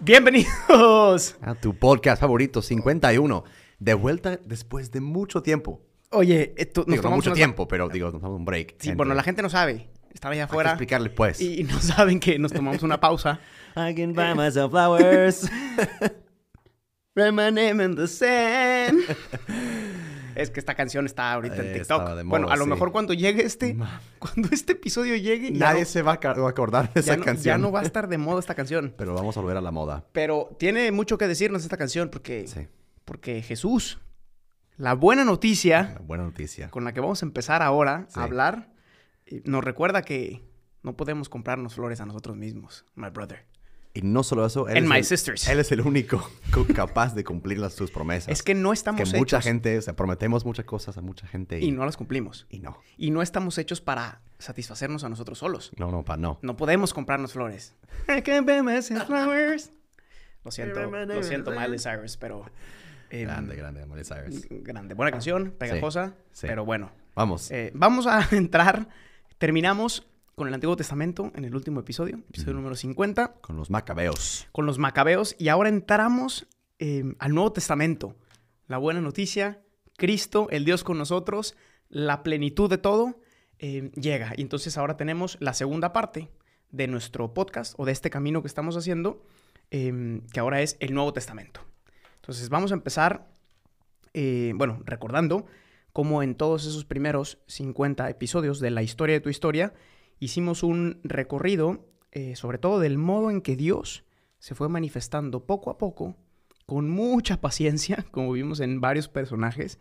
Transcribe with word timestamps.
Bienvenidos. 0.00 1.36
A 1.42 1.54
tu 1.54 1.74
podcast 1.74 2.20
favorito, 2.20 2.62
51. 2.62 3.44
De 3.78 3.94
vuelta 3.94 4.38
después 4.44 4.90
de 4.90 5.00
mucho 5.00 5.42
tiempo. 5.42 5.82
Oye, 6.10 6.54
esto, 6.56 6.84
Digo, 6.84 6.96
no 6.96 7.02
tomamos 7.02 7.16
mucho 7.18 7.30
unas- 7.30 7.36
tiempo, 7.36 7.68
pero 7.68 7.88
digo, 7.88 8.10
nos 8.10 8.22
damos 8.22 8.38
un 8.38 8.44
break. 8.44 8.76
Sí, 8.78 8.92
bueno, 8.94 9.14
la 9.14 9.22
gente 9.22 9.42
no 9.42 9.50
sabe. 9.50 9.88
Estaba 10.12 10.32
allá 10.32 10.44
Hay 10.44 10.46
que 10.48 10.52
afuera 10.52 10.70
explicarle 10.70 11.10
pues. 11.10 11.40
y 11.40 11.64
no 11.64 11.78
saben 11.80 12.18
que 12.20 12.38
nos 12.38 12.52
tomamos 12.52 12.82
una 12.82 13.00
pausa. 13.00 13.40
I 13.76 13.94
can 13.94 14.14
buy 14.14 14.34
myself 14.34 14.70
flowers. 14.70 15.48
Write 17.14 17.32
my 17.32 17.50
name 17.50 17.82
in 17.84 17.94
the 17.96 18.06
sand. 18.06 19.00
Es 20.38 20.50
que 20.50 20.60
esta 20.60 20.74
canción 20.74 21.04
está 21.06 21.32
ahorita 21.32 21.56
en 21.56 21.66
Eh, 21.66 21.72
TikTok. 21.74 22.22
bueno, 22.24 22.48
a 22.50 22.56
lo 22.56 22.66
mejor 22.66 22.92
cuando 22.92 23.12
llegue 23.12 23.42
este, 23.44 23.76
cuando 24.18 24.48
este 24.52 24.72
episodio 24.72 25.16
llegue, 25.16 25.50
Nadie 25.50 25.80
no- 25.80 25.86
se 25.86 26.02
va 26.02 26.12
a 26.12 26.48
acordar 26.48 26.92
de 26.92 27.00
esa 27.00 27.16
no, 27.16 27.24
canción. 27.24 27.44
ya 27.44 27.58
no 27.58 27.72
va 27.72 27.80
a 27.80 27.82
estar 27.92 28.08
de 28.08 28.18
moda 28.18 28.40
esta 28.40 28.54
canción. 28.54 28.94
Pero 28.96 29.14
vamos 29.14 29.36
a 29.36 29.40
volver 29.40 29.56
a 29.56 29.60
la 29.60 29.70
moda. 29.70 30.04
Pero 30.12 30.56
tiene 30.58 30.92
mucho 30.92 31.18
que 31.18 31.26
decirnos 31.26 31.62
esta 31.62 31.76
canción 31.76 32.08
porque, 32.08 32.46
Sí. 32.46 32.68
porque 33.04 33.42
Jesús, 33.42 33.98
la 34.76 34.94
buena 34.94 35.24
noticia 35.24 35.88
Una 35.96 36.06
buena 36.06 36.24
noticia. 36.24 36.70
con 36.70 36.84
la 36.84 36.92
que 36.92 37.00
vamos 37.00 37.22
a 37.22 37.26
empezar 37.26 37.62
ahora 37.62 38.06
Sí. 38.08 38.20
a 38.20 38.22
hablar, 38.22 38.70
eh, 39.26 39.42
nos 39.44 39.64
recuerda 39.64 40.02
que 40.02 40.42
no 40.84 40.96
podemos 40.96 41.28
comprarnos 41.28 41.74
flores 41.74 42.00
a 42.00 42.06
nosotros 42.06 42.36
mismos, 42.36 42.84
my 42.94 43.10
brother. 43.10 43.44
Y 43.98 44.02
no 44.02 44.22
solo 44.22 44.46
eso, 44.46 44.68
él, 44.68 44.76
And 44.76 44.84
es, 44.86 44.90
my 44.90 44.96
el, 44.98 45.04
sisters. 45.04 45.48
él 45.48 45.58
es 45.58 45.72
el 45.72 45.80
único 45.80 46.18
co- 46.52 46.66
capaz 46.72 47.14
de 47.16 47.24
cumplir 47.24 47.58
las, 47.58 47.72
sus 47.74 47.90
promesas. 47.90 48.28
Es 48.28 48.42
que 48.44 48.54
no 48.54 48.70
que 48.70 48.74
estamos 48.74 49.12
mucha 49.14 49.38
hechos 49.38 49.44
gente, 49.44 49.76
o 49.78 49.82
sea, 49.82 49.96
prometemos 49.96 50.44
muchas 50.44 50.64
cosas 50.66 50.96
a 50.96 51.00
mucha 51.00 51.26
gente 51.26 51.58
y, 51.58 51.64
y 51.66 51.70
no 51.72 51.84
las 51.84 51.96
cumplimos. 51.96 52.46
y 52.48 52.60
no. 52.60 52.78
Y 52.96 53.10
no 53.10 53.22
estamos 53.22 53.58
hechos 53.58 53.80
para 53.80 54.20
satisfacernos 54.38 55.02
a 55.02 55.08
nosotros 55.08 55.38
solos. 55.38 55.72
No, 55.78 55.90
no, 55.90 56.04
pa, 56.04 56.16
no. 56.16 56.38
No 56.42 56.56
podemos 56.56 56.94
comprarnos 56.94 57.32
flores. 57.32 57.74
I 58.08 58.22
can 58.22 58.46
buy 58.46 58.62
myself 58.62 59.04
flowers. 59.06 59.72
Lo 60.44 60.52
siento, 60.52 60.80
lo 60.88 61.22
siento, 61.24 61.50
Miley 61.50 61.78
Cyrus, 61.80 62.16
pero... 62.16 62.44
eh, 63.10 63.22
Grande, 63.22 63.56
grande, 63.56 63.84
Miley 63.84 64.04
Cyrus. 64.04 64.46
Grande. 64.62 64.94
Buena 64.94 65.10
canción, 65.10 65.50
pegajosa, 65.58 66.14
sí. 66.32 66.46
pero 66.46 66.64
bueno. 66.64 66.92
Vamos. 67.16 67.50
Eh, 67.50 67.72
vamos 67.74 68.06
a 68.06 68.24
entrar, 68.36 68.88
terminamos 69.38 70.06
con 70.38 70.48
el 70.48 70.54
Antiguo 70.54 70.76
Testamento 70.76 71.30
en 71.34 71.44
el 71.44 71.54
último 71.54 71.80
episodio, 71.80 72.16
episodio 72.28 72.54
número 72.54 72.76
50, 72.76 73.40
Con 73.42 73.56
los 73.56 73.68
macabeos. 73.68 74.46
con 74.52 74.64
los 74.64 74.78
macabeos, 74.78 75.36
y 75.38 75.48
ahora 75.48 75.68
entramos 75.68 76.46
eh, 76.78 77.04
al 77.18 77.34
Nuevo 77.34 77.52
Testamento. 77.52 78.16
La 78.68 78.78
buena 78.78 79.00
noticia, 79.00 79.60
Cristo, 79.96 80.46
el 80.50 80.64
Dios 80.64 80.84
con 80.84 80.96
nosotros, 80.96 81.56
la 81.88 82.22
plenitud 82.22 82.70
de 82.70 82.78
todo, 82.78 83.20
eh, 83.58 83.90
llega. 83.96 84.32
Y 84.36 84.42
entonces 84.42 84.78
ahora 84.78 84.96
tenemos 84.96 85.36
la 85.40 85.52
segunda 85.52 85.92
parte 85.92 86.30
de 86.70 86.86
nuestro 86.86 87.34
podcast 87.34 87.74
o 87.76 87.84
de 87.84 87.92
este 87.92 88.08
camino 88.08 88.40
que 88.40 88.48
estamos 88.48 88.76
haciendo, 88.76 89.22
eh, 89.70 90.22
que 90.32 90.40
ahora 90.40 90.62
es 90.62 90.76
el 90.80 90.94
Nuevo 90.94 91.12
Testamento. 91.12 91.60
Entonces 92.16 92.48
vamos 92.48 92.70
a 92.70 92.74
empezar, 92.74 93.28
eh, 94.14 94.52
bueno, 94.54 94.82
recordando 94.84 95.46
cómo 95.92 96.22
en 96.22 96.36
todos 96.36 96.64
esos 96.64 96.84
primeros 96.84 97.38
50 97.48 98.08
episodios 98.08 98.60
de 98.60 98.70
la 98.70 98.82
historia 98.82 99.14
de 99.14 99.20
tu 99.20 99.30
historia, 99.30 99.72
hicimos 100.18 100.62
un 100.62 101.00
recorrido 101.04 101.88
eh, 102.10 102.36
sobre 102.36 102.58
todo 102.58 102.80
del 102.80 102.96
modo 102.96 103.30
en 103.30 103.42
que 103.42 103.54
Dios 103.54 104.04
se 104.38 104.54
fue 104.54 104.68
manifestando 104.68 105.44
poco 105.44 105.70
a 105.70 105.78
poco, 105.78 106.16
con 106.66 106.88
mucha 106.88 107.36
paciencia, 107.40 108.06
como 108.10 108.32
vimos 108.32 108.60
en 108.60 108.80
varios 108.80 109.08
personajes, 109.08 109.78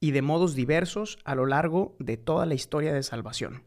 y 0.00 0.10
de 0.10 0.22
modos 0.22 0.54
diversos 0.54 1.18
a 1.24 1.34
lo 1.34 1.46
largo 1.46 1.96
de 1.98 2.16
toda 2.16 2.44
la 2.44 2.54
historia 2.54 2.92
de 2.92 3.02
salvación, 3.02 3.62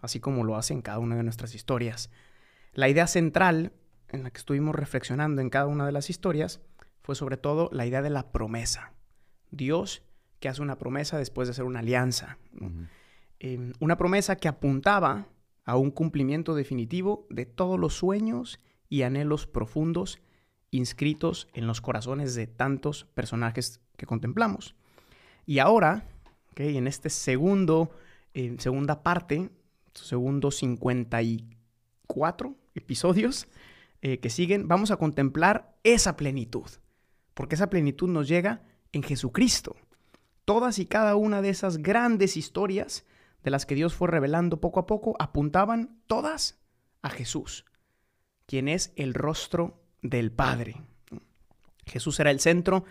así 0.00 0.20
como 0.20 0.44
lo 0.44 0.56
hace 0.56 0.72
en 0.72 0.82
cada 0.82 1.00
una 1.00 1.16
de 1.16 1.24
nuestras 1.24 1.54
historias. 1.54 2.10
La 2.72 2.88
idea 2.88 3.08
central 3.08 3.72
en 4.08 4.22
la 4.22 4.30
que 4.30 4.38
estuvimos 4.38 4.74
reflexionando 4.74 5.40
en 5.40 5.50
cada 5.50 5.66
una 5.66 5.86
de 5.86 5.92
las 5.92 6.08
historias 6.08 6.60
fue 7.02 7.16
sobre 7.16 7.36
todo 7.36 7.68
la 7.72 7.86
idea 7.86 8.02
de 8.02 8.10
la 8.10 8.30
promesa. 8.30 8.92
Dios 9.50 10.02
que 10.38 10.48
hace 10.48 10.62
una 10.62 10.78
promesa 10.78 11.18
después 11.18 11.48
de 11.48 11.52
hacer 11.52 11.64
una 11.64 11.80
alianza. 11.80 12.38
Eh, 13.40 13.72
una 13.80 13.96
promesa 13.96 14.36
que 14.36 14.48
apuntaba 14.48 15.26
a 15.64 15.76
un 15.76 15.90
cumplimiento 15.90 16.54
definitivo 16.54 17.26
de 17.30 17.46
todos 17.46 17.78
los 17.78 17.94
sueños 17.94 18.60
y 18.88 19.02
anhelos 19.02 19.46
profundos 19.46 20.20
inscritos 20.70 21.48
en 21.52 21.66
los 21.66 21.80
corazones 21.80 22.34
de 22.34 22.46
tantos 22.46 23.04
personajes 23.14 23.80
que 23.96 24.06
contemplamos. 24.06 24.74
Y 25.46 25.58
ahora, 25.58 26.04
¿ok? 26.52 26.60
en 26.60 26.86
este 26.86 27.10
segundo, 27.10 27.90
eh, 28.34 28.56
segunda 28.58 29.02
parte, 29.02 29.50
segundo 29.94 30.50
54 30.50 32.56
episodios 32.74 33.48
eh, 34.02 34.18
que 34.18 34.30
siguen, 34.30 34.68
vamos 34.68 34.90
a 34.90 34.96
contemplar 34.96 35.76
esa 35.82 36.16
plenitud. 36.16 36.66
Porque 37.34 37.54
esa 37.54 37.70
plenitud 37.70 38.08
nos 38.08 38.28
llega 38.28 38.62
en 38.92 39.02
Jesucristo. 39.02 39.76
Todas 40.44 40.78
y 40.78 40.86
cada 40.86 41.16
una 41.16 41.42
de 41.42 41.50
esas 41.50 41.78
grandes 41.78 42.36
historias 42.36 43.04
de 43.42 43.50
las 43.50 43.66
que 43.66 43.74
Dios 43.74 43.94
fue 43.94 44.08
revelando 44.08 44.60
poco 44.60 44.80
a 44.80 44.86
poco 44.86 45.16
apuntaban 45.18 46.02
todas 46.06 46.60
a 47.02 47.10
Jesús, 47.10 47.64
quien 48.46 48.68
es 48.68 48.92
el 48.96 49.14
rostro 49.14 49.82
del 50.02 50.32
Padre. 50.32 50.82
Jesús 51.86 52.20
era 52.20 52.30
el 52.30 52.40
centro 52.40 52.84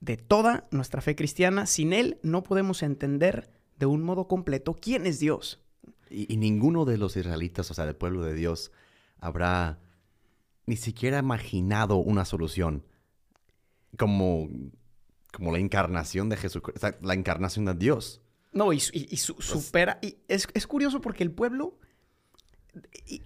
de 0.00 0.16
toda 0.16 0.66
nuestra 0.70 1.00
fe 1.00 1.16
cristiana. 1.16 1.66
Sin 1.66 1.92
Él 1.92 2.18
no 2.22 2.42
podemos 2.42 2.82
entender 2.82 3.50
de 3.78 3.86
un 3.86 4.02
modo 4.02 4.28
completo 4.28 4.74
quién 4.74 5.06
es 5.06 5.18
Dios. 5.18 5.62
Y, 6.08 6.36
ninguno 6.36 6.84
de 6.84 6.98
los 6.98 7.16
israelitas, 7.16 7.70
o 7.70 7.74
sea, 7.74 7.84
del 7.84 7.96
pueblo 7.96 8.22
de 8.22 8.34
Dios, 8.34 8.70
habrá 9.18 9.80
ni 10.66 10.76
siquiera 10.76 11.18
imaginado 11.18 11.96
una 11.96 12.24
solución 12.24 12.84
como, 13.98 14.48
como 15.32 15.52
la 15.52 15.58
encarnación 15.58 16.28
de 16.28 16.36
Jesucristo, 16.36 16.88
la 17.00 17.14
encarnación 17.14 17.64
de 17.64 17.74
Dios. 17.74 18.20
No, 18.56 18.72
y, 18.72 18.78
y- 18.92 19.08
y 19.10 19.16
su- 19.18 19.40
supera. 19.40 19.98
Y 20.02 20.16
es, 20.28 20.48
es 20.54 20.66
curioso 20.66 21.00
porque 21.00 21.22
el 21.22 21.30
pueblo 21.30 21.78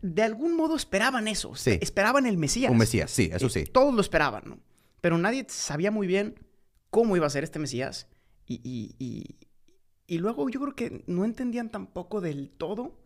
de 0.03 0.23
algún 0.23 0.57
modo 0.57 0.77
esperaban 0.77 1.27
eso. 1.29 1.55
Sí. 1.55 1.79
Esperaban 1.81 2.27
el 2.27 2.37
Mesías. 2.37 2.71
Un 2.71 2.79
Mesías, 2.79 3.11
sí, 3.11 3.31
eso 3.33 3.49
sí. 3.49 3.65
Todos 3.65 3.95
lo 3.95 4.01
esperaban, 4.01 4.43
¿no? 4.47 4.59
Pero 5.01 5.19
nadie 5.19 5.47
sabía 5.49 5.91
muy 5.91 6.07
bien 6.07 6.35
cómo 6.91 7.17
iba 7.17 7.27
a 7.27 7.31
ser 7.31 7.45
este 7.45 7.59
Mesías. 7.59 8.07
Y, 8.47 8.61
y- 8.65 8.95
y- 8.99 9.37
y 10.07 10.19
luego 10.19 10.49
yo 10.51 10.61
creo 10.61 10.75
que 10.75 11.05
no 11.07 11.25
entendían 11.25 11.71
tampoco 11.71 12.21
del 12.21 12.51
todo 12.51 12.99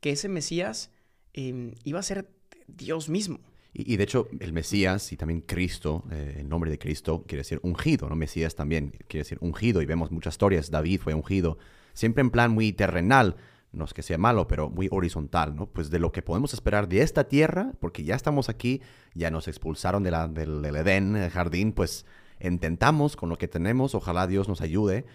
que 0.00 0.10
ese 0.10 0.28
Mesías 0.28 0.90
eh, 1.34 1.74
iba 1.84 1.98
a 2.00 2.02
ser 2.04 2.28
Dios 2.66 3.08
mismo. 3.08 3.40
Y, 3.74 3.96
de 3.96 4.04
hecho, 4.04 4.28
el 4.38 4.52
Mesías 4.52 5.12
y 5.12 5.16
también 5.16 5.40
Cristo, 5.40 6.04
eh, 6.10 6.36
el 6.40 6.48
nombre 6.48 6.70
de 6.70 6.78
Cristo 6.78 7.24
quiere 7.26 7.40
decir 7.40 7.58
ungido, 7.62 8.06
¿no? 8.08 8.16
Mesías 8.16 8.54
también 8.54 8.90
quiere 9.08 9.22
decir 9.22 9.38
ungido 9.40 9.80
y 9.80 9.86
vemos 9.86 10.10
muchas 10.10 10.34
historias, 10.34 10.70
David 10.70 11.00
fue 11.00 11.14
ungido, 11.14 11.56
siempre 11.94 12.20
en 12.20 12.30
plan 12.30 12.50
muy 12.50 12.74
terrenal, 12.74 13.36
no 13.72 13.86
es 13.86 13.94
que 13.94 14.02
sea 14.02 14.18
malo, 14.18 14.46
pero 14.46 14.68
muy 14.68 14.88
horizontal, 14.90 15.56
¿no? 15.56 15.66
Pues 15.66 15.88
de 15.88 15.98
lo 15.98 16.12
que 16.12 16.20
podemos 16.20 16.52
esperar 16.52 16.86
de 16.86 17.00
esta 17.00 17.24
tierra, 17.24 17.72
porque 17.80 18.04
ya 18.04 18.14
estamos 18.14 18.50
aquí, 18.50 18.82
ya 19.14 19.30
nos 19.30 19.48
expulsaron 19.48 20.02
de 20.02 20.10
la, 20.10 20.28
del, 20.28 20.60
del 20.60 20.76
Edén, 20.76 21.16
el 21.16 21.30
jardín, 21.30 21.72
pues 21.72 22.04
intentamos 22.40 23.16
con 23.16 23.30
lo 23.30 23.38
que 23.38 23.48
tenemos, 23.48 23.94
ojalá 23.94 24.26
Dios 24.26 24.48
nos 24.48 24.60
ayude, 24.60 25.06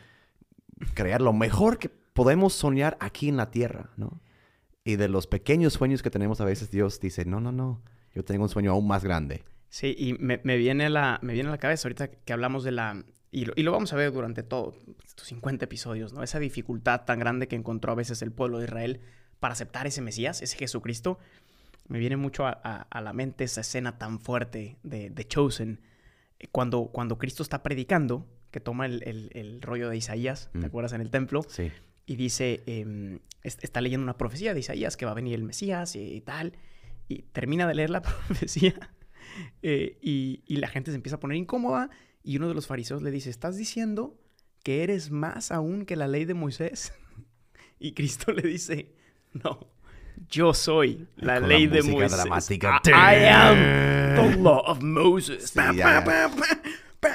crear 0.95 1.21
lo 1.21 1.33
mejor 1.33 1.77
que 1.77 1.89
podemos 1.89 2.53
soñar 2.53 2.98
aquí 3.00 3.30
en 3.30 3.38
la 3.38 3.51
tierra, 3.51 3.92
¿no? 3.98 4.19
Y 4.83 4.95
de 4.95 5.10
los 5.10 5.27
pequeños 5.27 5.74
sueños 5.74 6.01
que 6.01 6.10
tenemos 6.10 6.42
a 6.42 6.45
veces 6.45 6.71
Dios 6.71 7.00
dice, 7.00 7.25
no, 7.25 7.39
no, 7.39 7.51
no, 7.51 7.83
yo 8.13 8.24
tengo 8.24 8.44
un 8.44 8.50
sueño 8.50 8.71
aún 8.71 8.88
más 8.88 9.04
grande. 9.04 9.44
Sí, 9.69 9.95
y 9.98 10.13
me, 10.13 10.39
me 10.44 10.57
viene, 10.57 10.86
a 10.86 10.89
la, 10.89 11.19
me 11.21 11.33
viene 11.33 11.50
a 11.50 11.51
la 11.51 11.57
cabeza 11.57 11.88
ahorita 11.88 12.07
que 12.09 12.33
hablamos 12.33 12.63
de 12.63 12.71
la... 12.71 13.04
Y 13.31 13.45
lo, 13.45 13.54
y 13.57 13.63
lo 13.63 13.74
vamos 13.74 13.92
a 13.92 13.98
ver 13.98 14.12
durante 14.13 14.42
todos 14.42 14.75
estos 15.06 15.27
50 15.27 15.65
episodios, 15.65 16.13
¿no? 16.13 16.24
Esa 16.24 16.39
dificultad 16.39 17.04
tan 17.04 17.19
grande 17.19 17.48
que 17.50 17.56
encontró 17.57 17.92
a 17.92 17.95
veces 17.95 18.21
el 18.21 18.31
pueblo 18.31 18.59
de 18.59 18.65
Israel 18.65 19.01
para 19.39 19.51
aceptar 19.54 19.86
ese 19.86 20.01
Mesías, 20.01 20.42
ese 20.42 20.57
Jesucristo. 20.57 21.19
Me 21.89 22.00
viene 22.00 22.15
mucho 22.18 22.45
a, 22.48 22.59
a- 22.63 22.81
a 22.89 23.01
la 23.01 23.12
mente 23.13 23.44
esa 23.44 23.62
escena 23.62 23.98
tan 23.98 24.19
fuerte 24.19 24.77
de, 24.83 25.10
de 25.10 25.27
Chosen, 25.27 25.81
eh, 26.39 26.48
cuando, 26.51 26.86
cuando 26.88 27.18
Cristo 27.18 27.44
está 27.44 27.62
predicando, 27.63 28.25
que 28.51 28.62
toma 28.62 28.86
el, 28.86 29.03
el- 29.06 29.30
el 29.33 29.62
rollo 29.62 29.89
de 29.89 29.98
Isaías, 29.98 30.50
¿te 30.53 30.60
Mm. 30.60 30.65
acuerdas? 30.65 30.94
En 30.94 31.01
el 31.01 31.12
templo, 31.12 31.44
Sí. 31.50 31.69
y 32.06 32.15
dice, 32.15 32.63
es- 33.44 33.57
está 33.62 33.81
leyendo 33.81 34.03
una 34.06 34.18
profecía 34.18 34.53
de 34.53 34.62
Isaías 34.62 34.95
que 34.95 35.06
va 35.06 35.12
a 35.12 35.15
venir 35.15 35.36
el 35.36 35.44
Mesías 35.44 35.95
y, 35.98 36.00
y 36.15 36.21
tal, 36.21 36.53
y 37.07 37.24
termina 37.31 37.68
de 37.68 37.75
leer 37.75 37.89
la 37.89 38.01
profecía 38.27 38.74
eh, 39.62 39.98
y, 40.01 40.42
y 40.48 40.57
la 40.57 40.68
gente 40.68 40.92
se 40.92 40.95
empieza 40.95 41.18
a 41.18 41.19
poner 41.19 41.38
incómoda 41.38 41.89
Y 42.24 42.38
uno 42.38 42.48
de 42.48 42.54
los 42.54 42.68
fariseos 42.68 43.01
le 43.01 43.12
dice, 43.12 43.30
¿estás 43.30 43.56
diciendo 43.57 44.19
que 44.63 44.83
eres 44.83 45.12
más 45.12 45.51
aún 45.51 45.86
que 45.86 45.95
la 45.95 46.07
ley 46.07 46.25
de 46.25 46.33
Moisés? 46.33 46.94
Y 47.80 47.94
Cristo 47.94 48.31
le 48.31 48.42
dice, 48.42 48.95
no, 49.33 49.59
yo 50.30 50.54
soy 50.56 51.07
la 51.15 51.36
Con 51.39 51.44
la 51.44 51.48
ley 51.48 51.68
de 51.68 51.83
música 51.83 51.98
Moisés. 52.00 52.18
dramática. 52.18 52.81
I, 52.86 52.89
I 52.89 53.25
am 53.30 54.15
the 54.15 54.38
law 54.38 54.63
of 54.65 54.81
Moses. 54.81 55.51
Sí, 55.51 55.56
pa, 55.56 56.03
pa, 56.03 56.03
pa. 56.36 56.60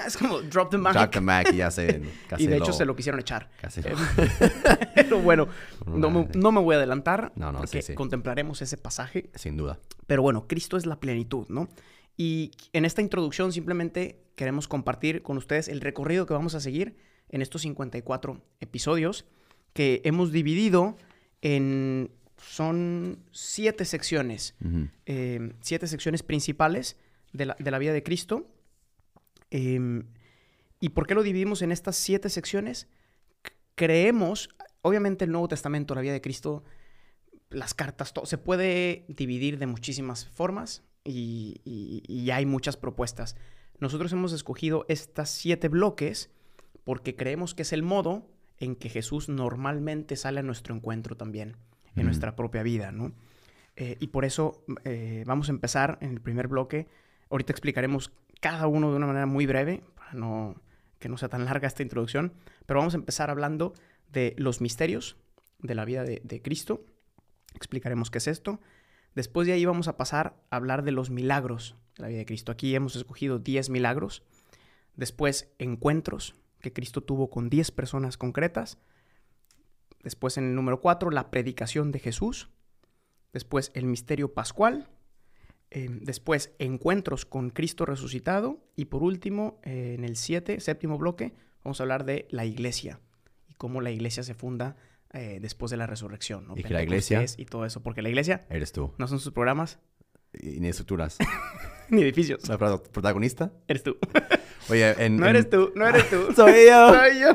Es 0.06 0.16
como 0.16 0.40
drop 0.42 0.70
the 0.70 0.78
mic. 0.78 0.92
Jack 0.94 1.10
the 1.12 1.20
Mac 1.20 1.52
y 1.52 1.56
ya 1.56 1.70
se 1.70 2.02
casi 2.28 2.44
y 2.44 2.46
de 2.46 2.56
hecho 2.56 2.66
lo- 2.68 2.72
se 2.72 2.84
lo 2.84 2.96
quisieron 2.96 3.20
echar. 3.20 3.50
casi 3.60 3.80
Eh, 3.80 3.90
lo- 3.90 3.96
Pero 4.94 5.20
bueno, 5.20 5.48
no 5.86 6.10
me, 6.10 6.28
no 6.34 6.52
me 6.52 6.60
voy 6.60 6.74
a 6.74 6.78
adelantar 6.78 7.32
No, 7.36 7.50
no, 7.52 7.58
porque 7.58 7.82
sí, 7.82 7.88
sí. 7.88 7.94
contemplaremos 7.94 8.62
ese 8.62 8.76
pasaje. 8.76 9.30
Sin 9.34 9.56
duda. 9.56 9.78
Pero 10.06 10.22
bueno, 10.22 10.46
Cristo 10.46 10.76
es 10.76 10.86
la 10.86 11.00
plenitud, 11.00 11.46
¿no? 11.48 11.68
Y 12.16 12.52
en 12.72 12.84
esta 12.84 13.02
introducción 13.02 13.52
simplemente 13.52 14.22
queremos 14.36 14.68
compartir 14.68 15.22
con 15.22 15.36
ustedes 15.38 15.68
el 15.68 15.80
recorrido 15.80 16.26
que 16.26 16.34
vamos 16.34 16.54
a 16.54 16.60
seguir 16.60 16.96
en 17.30 17.42
estos 17.42 17.62
54 17.62 18.40
episodios 18.60 19.24
que 19.72 20.00
hemos 20.04 20.32
dividido 20.32 20.96
en... 21.40 22.10
Son 22.36 23.20
siete 23.30 23.84
secciones, 23.84 24.56
Ujú. 24.64 24.88
eh, 25.06 25.52
siete 25.60 25.86
secciones 25.86 26.24
principales 26.24 26.96
de 27.32 27.46
la, 27.46 27.56
de 27.58 27.70
la 27.70 27.78
vida 27.78 27.92
de 27.92 28.02
Cristo. 28.02 28.48
Em, 29.54 30.04
¿Y 30.80 30.88
por 30.88 31.06
qué 31.06 31.14
lo 31.14 31.22
dividimos 31.22 31.62
en 31.62 31.70
estas 31.72 31.94
siete 31.94 32.28
secciones? 32.28 32.88
Creemos, 33.76 34.48
obviamente 34.80 35.24
el 35.26 35.30
Nuevo 35.30 35.46
Testamento, 35.46 35.94
la 35.94 36.00
vida 36.00 36.12
de 36.12 36.20
Cristo, 36.20 36.64
las 37.50 37.74
cartas, 37.74 38.12
todo, 38.12 38.26
se 38.26 38.38
puede 38.38 39.04
dividir 39.08 39.58
de 39.58 39.66
muchísimas 39.66 40.26
formas 40.26 40.82
y, 41.04 41.60
y- 41.64 42.02
y 42.08 42.30
hay 42.30 42.46
muchas 42.46 42.76
propuestas. 42.76 43.36
Nosotros 43.78 44.12
hemos 44.12 44.32
escogido 44.32 44.84
estas 44.88 45.30
siete 45.30 45.68
bloques 45.68 46.30
porque 46.84 47.14
creemos 47.14 47.54
que 47.54 47.62
es 47.62 47.72
el 47.72 47.82
modo 47.82 48.26
en 48.58 48.74
que 48.74 48.88
Jesús 48.88 49.28
normalmente 49.28 50.16
sale 50.16 50.40
a 50.40 50.42
nuestro 50.42 50.74
encuentro 50.74 51.16
también, 51.16 51.56
en 51.94 52.06
nuestra 52.06 52.34
propia 52.34 52.62
vida, 52.62 52.90
¿no? 52.90 53.12
Eh, 53.76 53.96
y 54.00 54.08
por 54.08 54.24
eso 54.24 54.64
eh, 54.84 55.24
vamos 55.26 55.48
a 55.48 55.52
empezar 55.52 55.98
en 56.00 56.10
el 56.10 56.20
primer 56.20 56.48
bloque. 56.48 56.88
Ahorita 57.30 57.52
explicaremos 57.52 58.12
cada 58.42 58.66
uno 58.66 58.90
de 58.90 58.96
una 58.96 59.06
manera 59.06 59.26
muy 59.26 59.46
breve, 59.46 59.84
para 59.94 60.14
no, 60.14 60.60
que 60.98 61.08
no 61.08 61.16
sea 61.16 61.28
tan 61.28 61.44
larga 61.44 61.68
esta 61.68 61.84
introducción, 61.84 62.32
pero 62.66 62.80
vamos 62.80 62.94
a 62.94 62.96
empezar 62.96 63.30
hablando 63.30 63.72
de 64.10 64.34
los 64.36 64.60
misterios 64.60 65.16
de 65.60 65.76
la 65.76 65.84
vida 65.84 66.02
de, 66.02 66.20
de 66.24 66.42
Cristo. 66.42 66.84
Explicaremos 67.54 68.10
qué 68.10 68.18
es 68.18 68.26
esto. 68.26 68.60
Después 69.14 69.46
de 69.46 69.52
ahí 69.52 69.64
vamos 69.64 69.86
a 69.86 69.96
pasar 69.96 70.42
a 70.50 70.56
hablar 70.56 70.82
de 70.82 70.90
los 70.90 71.08
milagros 71.08 71.76
de 71.94 72.02
la 72.02 72.08
vida 72.08 72.18
de 72.18 72.26
Cristo. 72.26 72.50
Aquí 72.50 72.74
hemos 72.74 72.96
escogido 72.96 73.38
10 73.38 73.70
milagros. 73.70 74.24
Después, 74.96 75.52
encuentros 75.60 76.34
que 76.60 76.72
Cristo 76.72 77.00
tuvo 77.00 77.30
con 77.30 77.48
10 77.48 77.70
personas 77.70 78.16
concretas. 78.16 78.76
Después, 80.02 80.36
en 80.36 80.46
el 80.46 80.54
número 80.56 80.80
4, 80.80 81.12
la 81.12 81.30
predicación 81.30 81.92
de 81.92 82.00
Jesús. 82.00 82.50
Después, 83.32 83.70
el 83.74 83.84
misterio 83.84 84.34
pascual. 84.34 84.88
Eh, 85.74 85.88
después, 86.02 86.52
encuentros 86.58 87.24
con 87.24 87.48
Cristo 87.50 87.86
resucitado. 87.86 88.60
Y 88.76 88.86
por 88.86 89.02
último, 89.02 89.58
eh, 89.64 89.94
en 89.96 90.04
el 90.04 90.16
7, 90.16 90.60
séptimo 90.60 90.98
bloque, 90.98 91.32
vamos 91.64 91.80
a 91.80 91.84
hablar 91.84 92.04
de 92.04 92.26
la 92.30 92.44
iglesia 92.44 93.00
y 93.48 93.54
cómo 93.54 93.80
la 93.80 93.90
iglesia 93.90 94.22
se 94.22 94.34
funda 94.34 94.76
eh, 95.14 95.38
después 95.40 95.70
de 95.70 95.76
la 95.78 95.86
resurrección. 95.86 96.46
¿no? 96.46 96.54
Y 96.56 96.62
que 96.62 96.72
la 96.74 96.82
iglesia- 96.82 97.24
Y 97.38 97.44
todo 97.46 97.64
eso. 97.66 97.82
Porque 97.82 98.02
la 98.02 98.08
iglesia 98.10 98.46
Eres 98.50 98.72
tú. 98.72 98.92
no 98.98 99.06
son 99.08 99.18
sus 99.18 99.32
programas 99.32 99.78
Y 100.34 100.60
ni 100.60 100.68
estructuras. 100.68 101.18
ni 101.90 102.02
edificios. 102.02 102.48
¿La 102.48 102.56
pro- 102.58 102.82
protagonista? 102.82 103.52
Eres 103.68 103.82
tú. 103.82 103.96
Oye, 104.70 104.90
en, 105.04 105.16
No 105.16 105.24
en- 105.26 105.30
eres 105.36 105.50
tú, 105.50 105.72
no 105.74 105.86
eres 105.86 106.08
tú. 106.08 106.32
Soy 106.36 106.66
yo. 106.68 106.94
Soy 106.94 107.20
yo. 107.20 107.32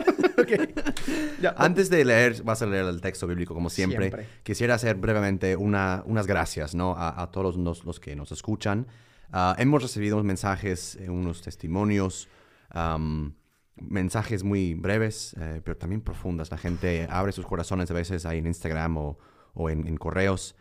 Ya. 1.42 1.54
Antes 1.58 1.90
de 1.90 2.04
leer, 2.06 2.42
vas 2.44 2.62
a 2.62 2.66
leer 2.66 2.86
el 2.86 3.02
texto 3.02 3.28
bíblico 3.28 3.54
como 3.54 3.70
siempre. 3.70 4.10
Siempre. 4.10 4.28
Quisiera 4.44 4.76
hacer 4.76 4.96
brevemente 4.96 5.56
una, 5.56 6.04
unas 6.06 6.26
gracias 6.28 6.74
¿no? 6.74 6.96
a, 6.96 7.22
a 7.22 7.32
todos 7.32 7.58
los, 7.58 7.84
los 7.86 8.00
que 8.00 8.16
nos 8.16 8.32
escuchan. 8.32 8.88
Ah, 9.32 9.56
hemos 9.60 9.82
recibido 9.84 10.16
unos 10.16 10.26
mensajes, 10.26 10.96
eh, 11.02 11.10
unos 11.10 11.42
testimonios, 11.42 12.30
am, 12.70 13.34
mensajes 13.76 14.44
muy 14.44 14.74
breves, 14.74 15.36
eh, 15.40 15.62
pero 15.64 15.76
también 15.78 16.02
profundas. 16.02 16.50
La 16.50 16.58
gente 16.58 17.08
abre 17.10 17.32
sus 17.34 17.46
corazones 17.46 17.92
a 17.92 17.94
veces 17.94 18.26
ahí 18.26 18.38
en 18.40 18.48
Instagram 18.48 18.98
o, 18.98 19.20
o 19.54 19.70
en, 19.70 19.86
en 19.86 19.98
correos. 19.98 20.56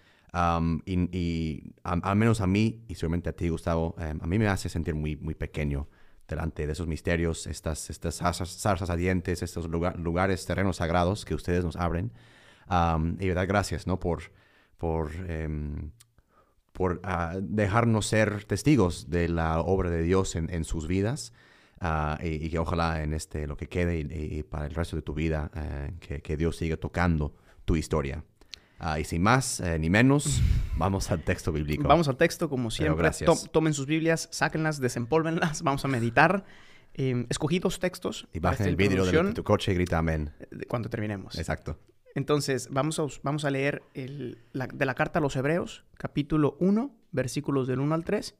Y 0.86 1.62
a- 1.84 1.92
al 1.92 2.16
menos 2.16 2.40
a 2.40 2.46
mí, 2.46 2.84
y 2.88 2.94
seguramente 2.96 3.30
a 3.30 3.32
ti, 3.32 3.48
Gustavo, 3.48 3.94
em, 3.98 4.18
a 4.22 4.26
mí 4.26 4.38
me 4.38 4.48
hace 4.48 4.68
sentir 4.68 4.94
muy, 4.94 5.16
muy 5.16 5.34
pequeño 5.34 5.88
delante 6.28 6.66
de 6.66 6.72
esos 6.72 6.86
misterios, 6.86 7.46
estas, 7.46 7.88
estas 7.90 8.16
zarzas, 8.16 8.50
zarzas 8.60 8.90
ardientes, 8.90 9.42
estos 9.42 9.68
lugar- 9.68 9.98
lugares, 9.98 10.44
terrenos 10.44 10.76
sagrados 10.76 11.24
que 11.24 11.34
ustedes 11.34 11.64
nos 11.64 11.76
abren. 11.76 12.12
Am, 12.66 13.16
y 13.20 13.28
verdad, 13.28 13.46
gracias, 13.48 13.86
¿no? 13.86 13.98
Por, 14.00 14.22
por, 14.76 15.10
em, 15.30 15.92
por 16.72 17.00
ah, 17.04 17.36
dejarnos 17.40 18.06
ser 18.06 18.44
testigos 18.44 19.08
de 19.08 19.28
la 19.28 19.60
obra 19.60 19.88
de 19.90 20.02
Dios 20.02 20.34
en, 20.36 20.64
sus 20.64 20.86
vidas. 20.86 21.32
ah, 21.80 22.18
y, 22.22 22.48
que 22.50 22.58
ojalá 22.58 23.02
en 23.02 23.12
este, 23.14 23.46
lo 23.46 23.56
que 23.56 23.68
quede 23.68 23.98
y, 24.00 24.38
y 24.38 24.42
para 24.42 24.66
el 24.66 24.74
resto 24.74 24.96
de 24.96 25.02
tu 25.02 25.14
vida, 25.14 25.50
eh, 25.54 25.92
que, 26.00 26.22
que 26.22 26.36
Dios 26.36 26.56
siga 26.56 26.76
tocando 26.76 27.34
tu 27.64 27.76
historia. 27.76 28.24
Ah, 28.78 29.00
y 29.00 29.05
sin 29.05 29.23
más 29.23 29.61
eh, 29.61 29.78
ni 29.78 29.88
menos, 29.90 30.40
vamos 30.76 31.11
al 31.11 31.23
texto 31.23 31.50
bíblico. 31.52 31.88
Vamos 31.88 32.08
al 32.08 32.17
texto, 32.17 32.49
como 32.49 32.70
siempre. 32.70 32.96
gracias. 33.02 33.43
To- 33.44 33.49
tomen 33.50 33.73
sus 33.75 33.87
Biblias, 33.87 34.28
sáquenlas, 34.32 34.81
desempólvenlas. 34.81 35.62
Vamos 35.62 35.84
a 35.84 35.88
meditar. 35.88 36.44
Eh, 36.94 37.26
escogí 37.28 37.58
dos 37.58 37.78
textos. 37.78 38.26
y 38.32 38.38
bajen 38.38 38.67
el 38.69 38.76
vidrio 38.76 39.05
de, 39.05 39.32
tu 39.32 39.44
coche 39.44 39.73
y 39.73 39.75
grita 39.75 39.99
amén. 39.99 40.32
eh, 40.40 40.67
cuando 40.69 40.88
terminemos. 40.90 41.38
Exacto. 41.38 41.78
Entonces, 42.14 42.69
vamos 42.70 42.99
a, 42.99 43.06
vamos 43.23 43.44
a 43.44 43.50
leer 43.50 43.82
el- 43.94 44.38
la- 44.52 44.67
de 44.67 44.84
la 44.87 44.94
carta 44.94 45.19
a 45.19 45.23
los 45.23 45.37
Hebreos, 45.37 45.84
capítulo 45.99 46.56
1, 46.61 46.94
versículos 47.12 47.67
del 47.67 47.81
1 47.81 47.94
al 47.94 48.05
3. 48.05 48.34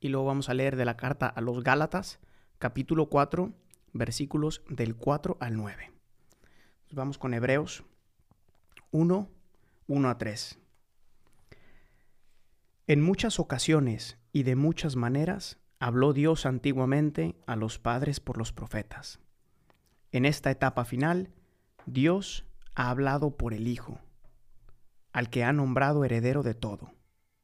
Y 0.00 0.08
luego 0.10 0.26
vamos 0.26 0.48
a 0.48 0.54
leer 0.54 0.76
de 0.76 0.84
la 0.84 0.96
carta 0.96 1.26
a 1.26 1.40
los 1.40 1.62
Gálatas, 1.64 2.20
capítulo 2.58 3.06
4, 3.08 3.52
versículos 3.92 4.62
del 4.68 4.94
4 4.94 5.36
al 5.40 5.56
9. 5.56 5.84
Entonces, 5.86 6.94
vamos 6.96 7.18
con 7.18 7.34
Hebreos 7.34 7.82
1, 8.92 9.28
1 9.90 10.10
a 10.10 10.18
3. 10.18 10.58
En 12.88 13.00
muchas 13.00 13.40
ocasiones 13.40 14.18
y 14.32 14.42
de 14.42 14.54
muchas 14.54 14.96
maneras 14.96 15.58
habló 15.78 16.12
Dios 16.12 16.44
antiguamente 16.44 17.36
a 17.46 17.56
los 17.56 17.78
padres 17.78 18.20
por 18.20 18.36
los 18.36 18.52
profetas. 18.52 19.18
En 20.12 20.26
esta 20.26 20.50
etapa 20.50 20.84
final, 20.84 21.32
Dios 21.86 22.44
ha 22.74 22.90
hablado 22.90 23.38
por 23.38 23.54
el 23.54 23.66
Hijo, 23.66 23.98
al 25.12 25.30
que 25.30 25.42
ha 25.42 25.54
nombrado 25.54 26.04
heredero 26.04 26.42
de 26.42 26.52
todo, 26.52 26.92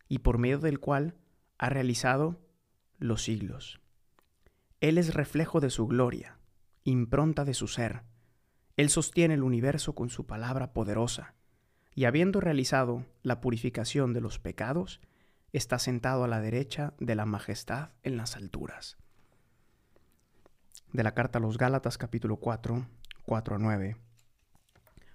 y 0.06 0.18
por 0.18 0.36
medio 0.36 0.58
del 0.58 0.80
cual 0.80 1.14
ha 1.56 1.70
realizado 1.70 2.42
los 2.98 3.22
siglos. 3.22 3.80
Él 4.82 4.98
es 4.98 5.14
reflejo 5.14 5.60
de 5.60 5.70
su 5.70 5.86
gloria, 5.86 6.36
impronta 6.84 7.46
de 7.46 7.54
su 7.54 7.68
ser. 7.68 8.02
Él 8.76 8.90
sostiene 8.90 9.32
el 9.32 9.42
universo 9.42 9.94
con 9.94 10.10
su 10.10 10.26
palabra 10.26 10.74
poderosa, 10.74 11.34
y 11.94 12.04
habiendo 12.04 12.40
realizado 12.40 13.04
la 13.22 13.40
purificación 13.40 14.12
de 14.12 14.20
los 14.20 14.38
pecados, 14.38 15.00
está 15.52 15.78
sentado 15.78 16.24
a 16.24 16.28
la 16.28 16.40
derecha 16.40 16.94
de 16.98 17.14
la 17.14 17.26
majestad 17.26 17.90
en 18.02 18.16
las 18.16 18.36
alturas. 18.36 18.96
De 20.92 21.04
la 21.04 21.14
carta 21.14 21.38
a 21.38 21.42
los 21.42 21.58
Gálatas 21.58 21.96
capítulo 21.96 22.36
4, 22.36 22.86
4 23.24 23.54
a 23.54 23.58
9. 23.58 23.96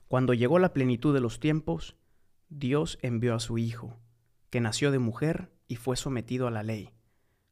Cuando 0.08 0.34
llegó 0.34 0.58
la 0.60 0.74
plenitud 0.74 1.14
de 1.14 1.22
los 1.22 1.40
tiempos, 1.40 1.98
Dios 2.48 2.98
envió 3.02 3.36
a 3.36 3.40
su 3.40 3.58
Hijo, 3.58 3.98
que 4.50 4.62
nació 4.62 4.92
de 4.92 5.00
mujer 5.00 5.52
y 5.68 5.76
fue 5.76 5.98
sometido 5.98 6.48
a 6.48 6.52
la 6.52 6.64
ley, 6.64 6.94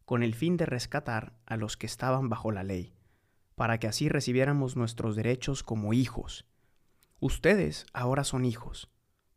con 0.05 0.23
el 0.23 0.33
fin 0.33 0.57
de 0.57 0.65
rescatar 0.65 1.37
a 1.45 1.57
los 1.57 1.75
que 1.77 1.85
estaban 1.85 2.29
bajo 2.29 2.51
la 2.51 2.63
ley, 2.63 2.93
para 3.55 3.77
que 3.79 3.87
así 3.87 4.07
recibiéramos 4.07 4.77
nuestros 4.77 5.15
derechos 5.15 5.61
como 5.61 5.93
hijos. 5.93 6.45
Ustedes 7.19 7.85
ahora 7.93 8.23
son 8.23 8.45
hijos, 8.45 8.89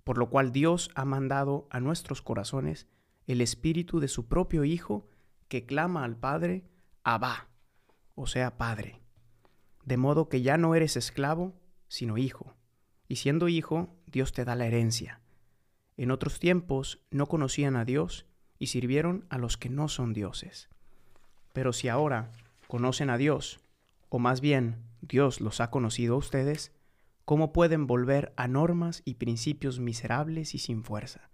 por 0.04 0.18
lo 0.18 0.30
cual 0.30 0.52
Dios 0.52 0.90
ha 0.94 1.04
mandado 1.04 1.66
a 1.70 1.80
nuestros 1.80 2.22
corazones 2.22 2.86
el 3.26 3.40
espíritu 3.40 4.00
de 4.00 4.08
su 4.08 4.26
propio 4.26 4.64
Hijo 4.64 5.08
que 5.48 5.66
clama 5.66 6.04
al 6.04 6.16
Padre, 6.16 6.64
Abba, 7.02 7.48
o 8.14 8.26
sea, 8.26 8.56
Padre. 8.56 9.00
De 9.84 9.96
modo 9.96 10.28
que 10.28 10.42
ya 10.42 10.56
no 10.58 10.74
eres 10.74 10.96
esclavo, 10.96 11.54
sino 11.88 12.18
hijo. 12.18 12.54
Y 13.08 13.16
siendo 13.16 13.48
hijo, 13.48 13.96
Dios 14.06 14.32
te 14.32 14.44
da 14.44 14.54
la 14.54 14.66
herencia. 14.66 15.20
En 15.96 16.10
otros 16.10 16.38
tiempos 16.38 17.04
no 17.10 17.26
conocían 17.26 17.76
a 17.76 17.84
Dios 17.84 18.26
y 18.58 18.68
sirvieron 18.68 19.26
a 19.28 19.38
los 19.38 19.56
que 19.56 19.68
no 19.68 19.88
son 19.88 20.12
dioses. 20.12 20.68
Pero 21.52 21.72
si 21.72 21.88
ahora 21.88 22.30
conocen 22.68 23.10
a 23.10 23.16
Dios, 23.16 23.60
o 24.08 24.18
más 24.18 24.40
bien 24.40 24.76
Dios 25.00 25.40
los 25.40 25.60
ha 25.60 25.70
conocido 25.70 26.14
a 26.14 26.18
ustedes, 26.18 26.72
¿cómo 27.30 27.52
pueden 27.52 27.86
volver 27.86 28.32
a 28.36 28.48
normas 28.48 29.02
y 29.04 29.14
principios 29.14 29.78
miserables 29.78 30.52
y 30.56 30.58
sin 30.58 30.82
fuerza? 30.82 31.30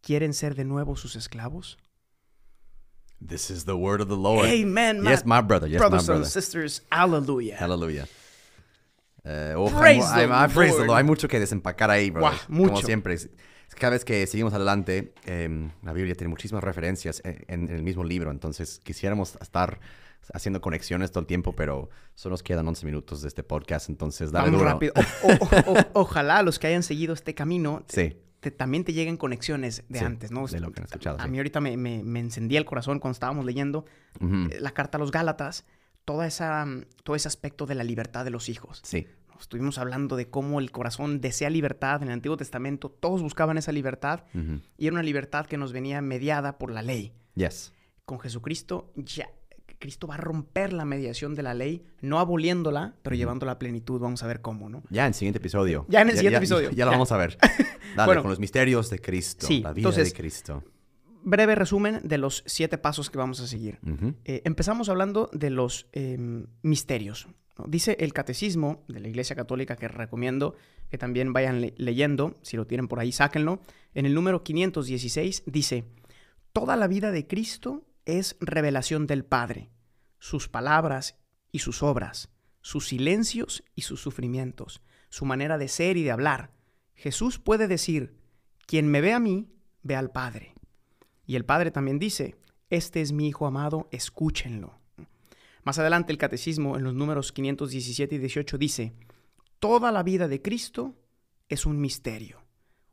¿Quieren 0.00 0.32
ser 0.32 0.54
de 0.54 0.64
nuevo 0.64 0.96
sus 0.96 1.14
esclavos? 1.14 1.76
This 3.20 3.50
is 3.50 3.66
the 3.66 3.74
word 3.74 4.00
of 4.00 4.08
the 4.08 4.16
Lord. 4.16 4.46
Amen, 4.48 5.02
Yes, 5.04 5.26
my 5.26 5.34
my 5.34 5.42
brother. 5.46 5.68
Yes, 5.68 5.76
Brothers 5.78 6.08
my 6.08 6.14
and 6.14 6.20
brother. 6.22 6.30
sisters, 6.42 6.86
hallelujah. 6.90 7.58
Hallelujah. 7.58 8.08
Eh, 9.24 9.54
uf, 9.58 9.74
Praise 9.74 10.06
hay, 10.06 10.26
the 10.26 10.32
hay- 10.32 10.40
hay- 10.48 10.54
praise 10.54 10.74
the 10.78 10.86
Lord. 10.86 10.96
Hay 10.96 11.04
mucho 11.04 11.28
que 11.28 11.38
desempacar 11.38 11.90
ahí, 11.90 12.08
bro. 12.08 12.22
Guau, 12.22 12.34
Como 12.46 12.64
mucho. 12.72 12.86
siempre. 12.86 13.12
es- 13.12 13.28
Cada 13.78 13.90
vez 13.90 14.06
que 14.06 14.26
seguimos 14.26 14.54
adelante, 14.54 15.12
em, 15.26 15.70
la 15.82 15.92
Biblia 15.92 16.14
tiene 16.14 16.30
muchísimas 16.30 16.64
referencias 16.64 17.20
en, 17.26 17.44
en 17.48 17.68
el 17.68 17.82
mismo 17.82 18.04
libro. 18.04 18.30
Entonces, 18.30 18.80
quisiéramos 18.82 19.36
estar 19.42 19.80
haciendo 20.32 20.60
conexiones 20.60 21.10
todo 21.10 21.20
el 21.20 21.26
tiempo, 21.26 21.54
pero 21.54 21.88
solo 22.14 22.34
nos 22.34 22.42
quedan 22.42 22.66
11 22.68 22.84
minutos 22.86 23.22
de 23.22 23.28
este 23.28 23.42
podcast. 23.42 23.88
Entonces, 23.88 24.32
dale 24.32 24.46
Vamos 24.46 24.60
duro. 24.60 24.70
rápido. 24.72 24.92
O- 25.22 25.72
o- 25.72 25.72
o- 25.72 25.86
ojalá 26.02 26.42
los 26.42 26.58
que 26.58 26.66
hayan 26.66 26.82
seguido 26.82 27.14
este 27.14 27.34
camino 27.34 27.82
te- 27.86 28.10
Sí. 28.10 28.16
te- 28.40 28.50
también 28.50 28.84
te 28.84 28.92
lleguen 28.92 29.16
conexiones 29.16 29.84
de 29.88 29.98
Sí, 29.98 30.04
antes, 30.04 30.30
¿no? 30.30 30.46
de 30.46 30.60
lo 30.60 30.72
que 30.72 30.80
han 30.80 30.86
escuchado, 30.86 31.18
A 31.20 31.24
sí. 31.24 31.30
mí 31.30 31.38
ahorita 31.38 31.60
me, 31.60 31.76
me, 31.76 32.02
me 32.02 32.20
encendía 32.20 32.58
el 32.58 32.64
corazón 32.64 32.98
cuando 33.00 33.12
estábamos 33.14 33.44
leyendo 33.44 33.84
eh, 34.20 34.58
la 34.60 34.70
carta 34.72 34.98
a 34.98 35.00
los 35.00 35.10
Gálatas, 35.10 35.64
toda 36.04 36.26
esa, 36.26 36.64
mm, 36.64 36.84
todo 37.04 37.16
ese 37.16 37.28
aspecto 37.28 37.66
de 37.66 37.74
la 37.74 37.84
libertad 37.84 38.24
de 38.24 38.30
los 38.30 38.48
hijos. 38.48 38.80
Sí. 38.84 39.06
Estuvimos 39.40 39.76
hablando 39.76 40.16
de 40.16 40.30
cómo 40.30 40.60
el 40.60 40.70
corazón 40.70 41.20
desea 41.20 41.50
libertad 41.50 42.00
en 42.02 42.08
el 42.08 42.14
Antiguo 42.14 42.38
Testamento, 42.38 42.88
todos 42.88 43.20
buscaban 43.20 43.58
esa 43.58 43.70
libertad 43.70 44.24
y 44.78 44.86
era 44.86 44.94
una 44.94 45.02
libertad 45.02 45.44
que 45.44 45.58
nos 45.58 45.74
venía 45.74 46.00
mediada 46.00 46.56
por 46.56 46.70
la 46.70 46.80
ley. 46.80 47.12
Yes. 47.34 47.74
Con 48.06 48.18
Jesucristo 48.18 48.92
ya 48.94 49.28
Cristo 49.78 50.06
va 50.06 50.14
a 50.14 50.18
romper 50.18 50.72
la 50.72 50.84
mediación 50.84 51.34
de 51.34 51.42
la 51.42 51.54
ley, 51.54 51.84
no 52.00 52.18
aboliéndola, 52.18 52.94
pero 53.02 53.14
llevándola 53.16 53.52
a 53.52 53.58
plenitud. 53.58 54.00
Vamos 54.00 54.22
a 54.22 54.26
ver 54.26 54.40
cómo, 54.40 54.68
¿no? 54.68 54.82
Ya 54.90 55.02
en 55.02 55.08
el 55.08 55.14
siguiente 55.14 55.38
episodio. 55.38 55.84
Ya 55.88 56.00
en 56.02 56.08
el 56.10 56.16
siguiente 56.16 56.38
episodio. 56.38 56.70
Ya, 56.70 56.84
lo 56.84 56.90
Ya. 56.92 56.96
vamos 56.96 57.12
a 57.12 57.16
ver. 57.16 57.36
Dale, 57.96 58.06
Bueno. 58.06 58.22
con 58.22 58.30
los 58.30 58.38
misterios 58.40 58.90
de 58.90 58.98
Cristo. 58.98 59.46
Sí, 59.46 59.60
la 59.60 59.72
vida 59.72 59.88
entonces- 59.88 60.12
de 60.12 60.16
Cristo. 60.18 60.64
Breve 61.22 61.54
resumen 61.56 62.00
de 62.04 62.18
los 62.18 62.44
siete 62.46 62.78
pasos 62.78 63.10
que 63.10 63.18
vamos 63.18 63.40
a 63.40 63.46
seguir. 63.48 63.80
Eh, 64.24 64.42
empezamos 64.44 64.88
hablando 64.88 65.28
de 65.32 65.50
los 65.50 65.88
eh, 65.92 66.16
misterios. 66.62 67.26
¿no? 67.58 67.64
Dice 67.66 67.96
el 67.98 68.12
catecismo 68.12 68.84
de 68.86 69.00
la 69.00 69.08
Iglesia 69.08 69.34
Católica 69.34 69.74
que 69.74 69.88
recomiendo 69.88 70.54
que 70.88 70.98
también 70.98 71.32
vayan 71.32 71.60
le- 71.60 71.74
leyendo, 71.78 72.36
si 72.42 72.56
lo 72.56 72.66
tienen 72.68 72.86
por 72.86 73.00
ahí, 73.00 73.10
sáquenlo. 73.10 73.60
En 73.92 74.06
el 74.06 74.14
número 74.14 74.44
516 74.44 75.42
dice, 75.46 75.84
toda 76.52 76.76
la 76.76 76.86
vida 76.86 77.10
de 77.10 77.26
Cristo 77.26 77.82
es 78.06 78.36
revelación 78.40 79.06
del 79.06 79.24
Padre, 79.24 79.70
sus 80.18 80.48
palabras 80.48 81.18
y 81.52 81.58
sus 81.58 81.82
obras, 81.82 82.30
sus 82.62 82.88
silencios 82.88 83.62
y 83.74 83.82
sus 83.82 84.00
sufrimientos, 84.00 84.80
su 85.10 85.26
manera 85.26 85.58
de 85.58 85.68
ser 85.68 85.96
y 85.96 86.02
de 86.02 86.12
hablar. 86.12 86.52
Jesús 86.94 87.38
puede 87.38 87.68
decir, 87.68 88.16
quien 88.66 88.88
me 88.88 89.00
ve 89.00 89.12
a 89.12 89.20
mí, 89.20 89.48
ve 89.82 89.96
al 89.96 90.10
Padre. 90.10 90.54
Y 91.26 91.36
el 91.36 91.44
Padre 91.44 91.70
también 91.70 91.98
dice, 91.98 92.36
este 92.70 93.02
es 93.02 93.12
mi 93.12 93.28
Hijo 93.28 93.46
amado, 93.46 93.88
escúchenlo. 93.92 94.78
Más 95.64 95.78
adelante 95.78 96.12
el 96.12 96.18
Catecismo, 96.18 96.76
en 96.76 96.84
los 96.84 96.94
números 96.94 97.32
517 97.32 98.14
y 98.14 98.18
18, 98.18 98.56
dice, 98.56 98.94
toda 99.58 99.90
la 99.90 100.02
vida 100.02 100.28
de 100.28 100.40
Cristo 100.40 100.94
es 101.48 101.66
un 101.66 101.80
misterio, 101.80 102.44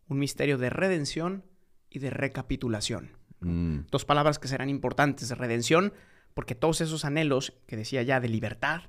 un 0.07 0.17
misterio 0.17 0.57
de 0.57 0.69
redención 0.69 1.45
y 1.89 1.99
de 1.99 2.09
recapitulación. 2.09 3.11
Mm, 3.43 3.85
Dos 3.91 4.05
palabras 4.05 4.39
que 4.39 4.47
serán 4.47 4.69
importantes, 4.69 5.29
de 5.29 5.35
redención, 5.35 5.93
porque 6.33 6.55
todos 6.55 6.81
esos 6.81 7.05
anhelos 7.05 7.53
que 7.67 7.75
decía 7.77 8.01
ya 8.03 8.19
de 8.19 8.29
libertad, 8.29 8.81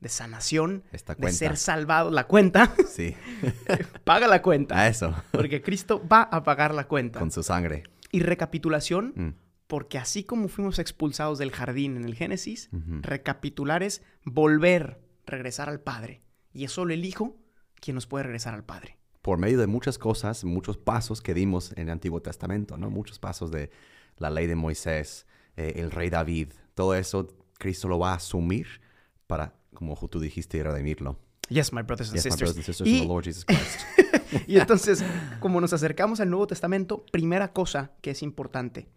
de 0.00 0.08
sanación, 0.08 0.82
Esta 0.92 1.14
de 1.14 1.32
ser 1.32 1.56
salvado, 1.56 2.10
la 2.10 2.26
cuenta, 2.26 2.74
Sí. 2.88 3.14
paga 4.04 4.26
la 4.26 4.42
cuenta, 4.42 4.78
A 4.80 4.88
eso. 4.88 5.14
porque 5.30 5.62
Cristo 5.62 6.02
va 6.06 6.22
a 6.22 6.42
pagar 6.42 6.74
la 6.74 6.88
cuenta. 6.88 7.18
Con 7.20 7.30
su 7.30 7.42
sangre. 7.42 7.84
Y 8.10 8.20
recapitulación, 8.20 9.12
Mm. 9.16 9.28
porque 9.68 9.98
así 9.98 10.24
como 10.24 10.48
fuimos 10.48 10.78
expulsados 10.78 11.38
del 11.38 11.50
jardín 11.52 11.96
en 11.96 12.04
el 12.04 12.14
Génesis, 12.14 12.68
recapitular 13.00 13.82
es 13.82 14.02
volver, 14.24 15.00
regresar 15.26 15.68
al 15.68 15.80
Padre. 15.80 16.22
Y 16.52 16.64
es 16.64 16.72
solo 16.72 16.92
el 16.92 17.04
Hijo 17.04 17.36
quien 17.80 17.94
nos 17.94 18.06
puede 18.06 18.24
regresar 18.24 18.54
al 18.54 18.64
Padre. 18.64 18.98
Por 19.22 19.38
medio 19.38 19.58
de 19.58 19.66
muchas 19.66 19.98
cosas, 19.98 20.44
muchos 20.44 20.76
pasos 20.78 21.22
que 21.22 21.32
dimos 21.32 21.72
en 21.72 21.84
el 21.88 21.90
Antiguo 21.90 22.20
Testamento, 22.22 22.76
¿no? 22.76 22.90
Muchos 22.90 23.18
pasos 23.18 23.50
de 23.50 23.70
la 24.22 24.30
ley 24.30 24.46
de 24.46 24.54
Moisés, 24.56 25.26
eh, 25.56 25.74
el 25.76 25.90
rey 25.90 26.08
David. 26.08 26.52
Todo 26.74 26.94
eso, 26.94 27.28
Cristo 27.58 27.88
lo 27.88 27.98
va 27.98 28.12
a 28.12 28.16
asumir 28.16 28.66
para, 29.26 29.54
como 29.74 29.94
tú 30.08 30.18
dijiste, 30.20 30.62
redimirlo. 30.62 31.18
Yes, 31.48 31.72
my 31.72 31.82
brothers 31.82 32.08
and 32.10 32.16
Yes, 32.16 32.24
my 32.26 32.30
sisters. 32.30 32.40
brothers 32.40 32.56
and 32.56 32.64
sisters 32.66 32.88
in 32.88 32.96
y, 32.96 33.00
the 33.00 33.06
Lord 33.06 33.24
Jesus 33.24 33.44
Christ. 33.44 33.80
y 34.48 34.58
entonces, 34.58 35.04
como 35.40 35.60
nos 35.60 35.72
acercamos 35.74 36.20
al 36.20 36.30
Nuevo 36.30 36.46
Testamento, 36.46 37.04
primera 37.12 37.52
cosa 37.52 37.92
que 38.00 38.12
es 38.12 38.22
importante, 38.22 38.88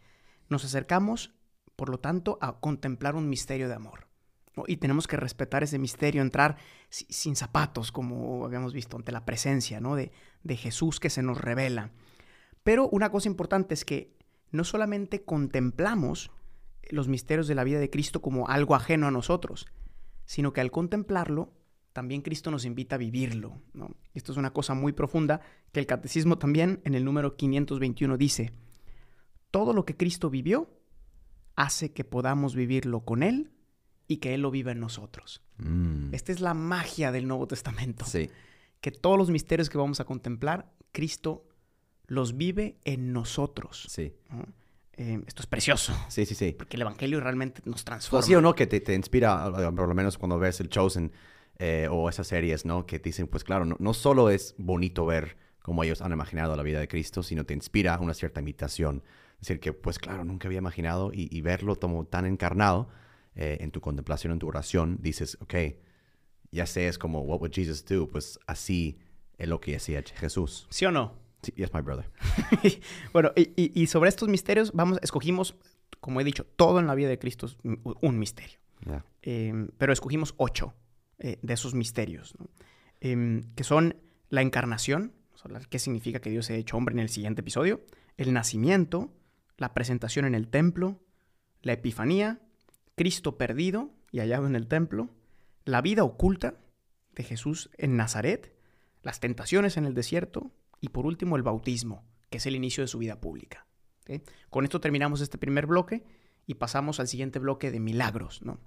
nos 0.47 0.63
acercamos, 0.63 1.33
por 1.75 1.89
lo 1.89 1.99
tanto, 1.99 2.37
a 2.41 2.59
contemplar 2.61 3.15
un 3.15 3.27
misterio 3.27 3.67
de 3.67 3.73
amor. 3.73 4.07
¿no? 4.55 4.63
Y 4.67 4.77
tenemos 4.77 5.07
que 5.07 5.17
respetar 5.17 5.63
ese 5.63 5.79
misterio, 5.79 6.21
entrar 6.21 6.55
si- 6.89 7.07
sin 7.09 7.35
zapatos, 7.35 7.91
como 7.91 8.45
habíamos 8.45 8.71
visto, 8.73 8.95
ante 8.95 9.11
la 9.11 9.25
presencia 9.25 9.81
¿no? 9.81 9.95
de, 9.95 10.11
de 10.43 10.55
Jesús 10.55 11.01
que 11.01 11.09
se 11.09 11.23
nos 11.23 11.41
revela. 11.41 11.91
Pero 12.63 12.87
una 12.89 13.09
cosa 13.11 13.27
importante 13.27 13.73
es 13.73 13.83
que 13.83 14.14
no 14.55 14.63
solamente 14.63 15.23
contemplamos 15.23 16.31
los 16.89 17.07
misterios 17.07 17.47
de 17.47 17.55
la 17.55 17.63
vida 17.63 17.79
de 17.79 17.89
Cristo 17.89 18.21
como 18.21 18.47
algo 18.47 18.75
ajeno 18.75 19.07
a 19.07 19.11
nosotros, 19.11 19.67
sino 20.25 20.53
que 20.53 20.61
al 20.61 20.71
contemplarlo, 20.71 21.53
también 21.93 22.21
Cristo 22.21 22.51
nos 22.51 22.65
invita 22.65 22.95
a 22.95 22.99
vivirlo. 22.99 23.61
¿no? 23.73 23.89
Esto 24.13 24.31
es 24.31 24.37
una 24.37 24.51
cosa 24.51 24.73
muy 24.73 24.91
profunda 24.93 25.41
que 25.71 25.79
el 25.79 25.85
catecismo 25.85 26.37
también 26.37 26.81
en 26.83 26.93
el 26.93 27.05
número 27.05 27.35
521 27.37 28.17
dice, 28.17 28.51
todo 29.51 29.73
lo 29.73 29.85
que 29.85 29.95
Cristo 29.95 30.29
vivió 30.29 30.69
hace 31.55 31.93
que 31.93 32.03
podamos 32.03 32.53
vivirlo 32.55 33.05
con 33.05 33.23
Él 33.23 33.51
y 34.07 34.17
que 34.17 34.33
Él 34.33 34.41
lo 34.41 34.51
viva 34.51 34.71
en 34.73 34.79
nosotros. 34.81 35.41
Mm, 35.57 36.13
Esta 36.13 36.31
es 36.31 36.41
la 36.41 36.53
magia 36.53 37.11
del 37.11 37.27
Nuevo 37.27 37.47
Testamento, 37.47 38.05
Sí. 38.05 38.29
que 38.81 38.91
todos 38.91 39.17
los 39.17 39.31
misterios 39.31 39.69
que 39.69 39.77
vamos 39.77 39.99
a 39.99 40.05
contemplar, 40.05 40.71
Cristo 40.91 41.47
los 42.07 42.37
vive 42.37 42.77
en 42.83 43.13
nosotros. 43.13 43.87
Sí. 43.89 44.13
¿no? 44.29 44.45
Eh, 44.97 45.21
esto 45.27 45.41
es 45.41 45.47
precioso, 45.47 45.93
Sí, 46.07 46.25
sí, 46.25 46.35
sí. 46.35 46.53
porque 46.57 46.77
el 46.77 46.81
Evangelio 46.83 47.19
realmente 47.19 47.61
nos 47.65 47.83
transforma. 47.83 48.25
sí 48.25 48.33
o 48.33 48.39
no 48.41 48.55
que 48.55 48.65
te, 48.65 48.79
te 48.79 48.93
inspira, 48.95 49.51
por 49.75 49.87
lo 49.89 49.93
menos 49.93 50.17
cuando 50.17 50.39
ves 50.39 50.61
el 50.61 50.69
Chosen 50.69 51.11
eh, 51.59 51.87
o 51.91 52.07
esas 52.09 52.27
series, 52.27 52.65
¿no? 52.65 52.85
Que 52.85 52.99
dicen, 52.99 53.27
pues 53.27 53.43
claro, 53.43 53.65
no, 53.65 53.75
no 53.79 53.93
solo 53.93 54.29
es 54.29 54.55
bonito 54.57 55.05
ver 55.05 55.35
cómo 55.61 55.83
ellos 55.83 56.01
han 56.01 56.11
imaginado 56.13 56.55
la 56.55 56.63
vida 56.63 56.79
de 56.79 56.87
Cristo, 56.87 57.23
sino 57.23 57.43
te 57.45 57.53
inspira 57.53 57.99
una 57.99 58.13
cierta 58.13 58.39
imitación. 58.39 59.03
Es 59.41 59.47
decir, 59.47 59.59
que 59.59 59.73
pues 59.73 59.99
claro, 59.99 60.23
nunca 60.23 60.47
había 60.47 60.59
imaginado 60.59 61.11
y, 61.13 61.27
y 61.35 61.41
verlo 61.41 61.77
como 61.77 62.05
tan 62.05 62.25
encarnado 62.25 62.87
eh, 63.35 63.57
en 63.59 63.71
tu 63.71 63.81
contemplación, 63.81 64.31
en 64.31 64.39
tu 64.39 64.47
oración, 64.47 64.99
dices, 65.01 65.37
ok, 65.41 65.55
ya 66.51 66.65
sé, 66.65 66.87
es 66.87 66.97
como, 66.97 67.21
what 67.21 67.39
would 67.41 67.51
Jesus 67.53 67.83
do? 67.83 68.07
Pues 68.07 68.39
así 68.47 68.99
es 69.37 69.49
lo 69.49 69.59
que 69.59 69.75
hacía 69.75 70.01
Jesús. 70.15 70.67
¿Sí 70.69 70.85
o 70.85 70.91
no? 70.91 71.24
Sí, 71.45 71.53
yes, 71.55 71.73
my 71.73 71.81
brother. 71.81 72.09
bueno, 73.13 73.31
y, 73.35 73.51
y- 73.55 73.71
y 73.81 73.87
sobre 73.87 74.09
estos 74.09 74.27
misterios, 74.29 74.71
vamos, 74.73 74.99
escogimos, 75.01 75.55
como 75.99 76.19
he 76.21 76.23
dicho, 76.23 76.45
todo 76.55 76.79
en 76.79 76.87
la 76.87 76.95
vida 76.95 77.09
de 77.09 77.19
Cristo 77.19 77.45
es 77.45 77.57
un- 77.63 78.19
misterio. 78.19 78.57
Yeah. 78.85 79.05
Eh, 79.21 79.67
pero 79.77 79.93
escogimos 79.93 80.33
ocho 80.37 80.73
eh, 81.19 81.37
de 81.41 81.53
esos 81.53 81.73
misterios, 81.73 82.35
¿no? 82.39 82.47
Em, 83.01 83.43
que 83.55 83.63
son 83.63 83.95
la 84.29 84.41
encarnación, 84.41 85.13
qué 85.69 85.77
significa 85.79 86.19
que 86.19 86.29
Dios 86.31 86.47
se 86.47 86.53
ha 86.53 86.57
hecho 86.57 86.75
hombre 86.77 86.93
en 86.93 86.99
el 86.99 87.09
siguiente 87.09 87.41
episodio, 87.41 87.81
el 88.17 88.33
nacimiento, 88.33 89.13
la 89.57 89.73
presentación 89.73 90.25
en 90.25 90.33
el 90.33 90.47
templo, 90.47 90.99
la 91.61 91.73
epifanía, 91.73 92.39
Cristo 92.95 93.37
perdido 93.37 93.91
y 94.11 94.19
hallado 94.19 94.47
en 94.47 94.55
el 94.55 94.67
templo, 94.67 95.09
la 95.65 95.81
vida 95.81 96.03
oculta 96.03 96.55
de 97.13 97.23
Jesús 97.23 97.69
en 97.77 97.95
Nazaret, 97.97 98.55
las 99.03 99.19
tentaciones 99.19 99.77
en 99.77 99.85
el 99.85 99.93
desierto 99.93 100.51
y 100.81 100.89
por 100.89 101.05
último 101.05 101.35
el 101.35 101.43
bautismo, 101.43 102.05
que 102.29 102.37
es 102.37 102.45
el 102.45 102.55
inicio 102.55 102.83
de 102.83 102.87
su 102.87 102.97
vida 102.97 103.19
pública. 103.19 103.67
Con 104.49 104.65
esto 104.65 104.79
terminamos 104.79 105.21
este 105.21 105.37
primer 105.37 105.65
bloque 105.65 106.03
y 106.45 106.55
pasamos 106.55 106.99
al 106.99 107.07
siguiente 107.07 107.39
bloque 107.39 107.71
de 107.71 107.79
milagros. 107.79 108.41
¿no? 108.43 108.59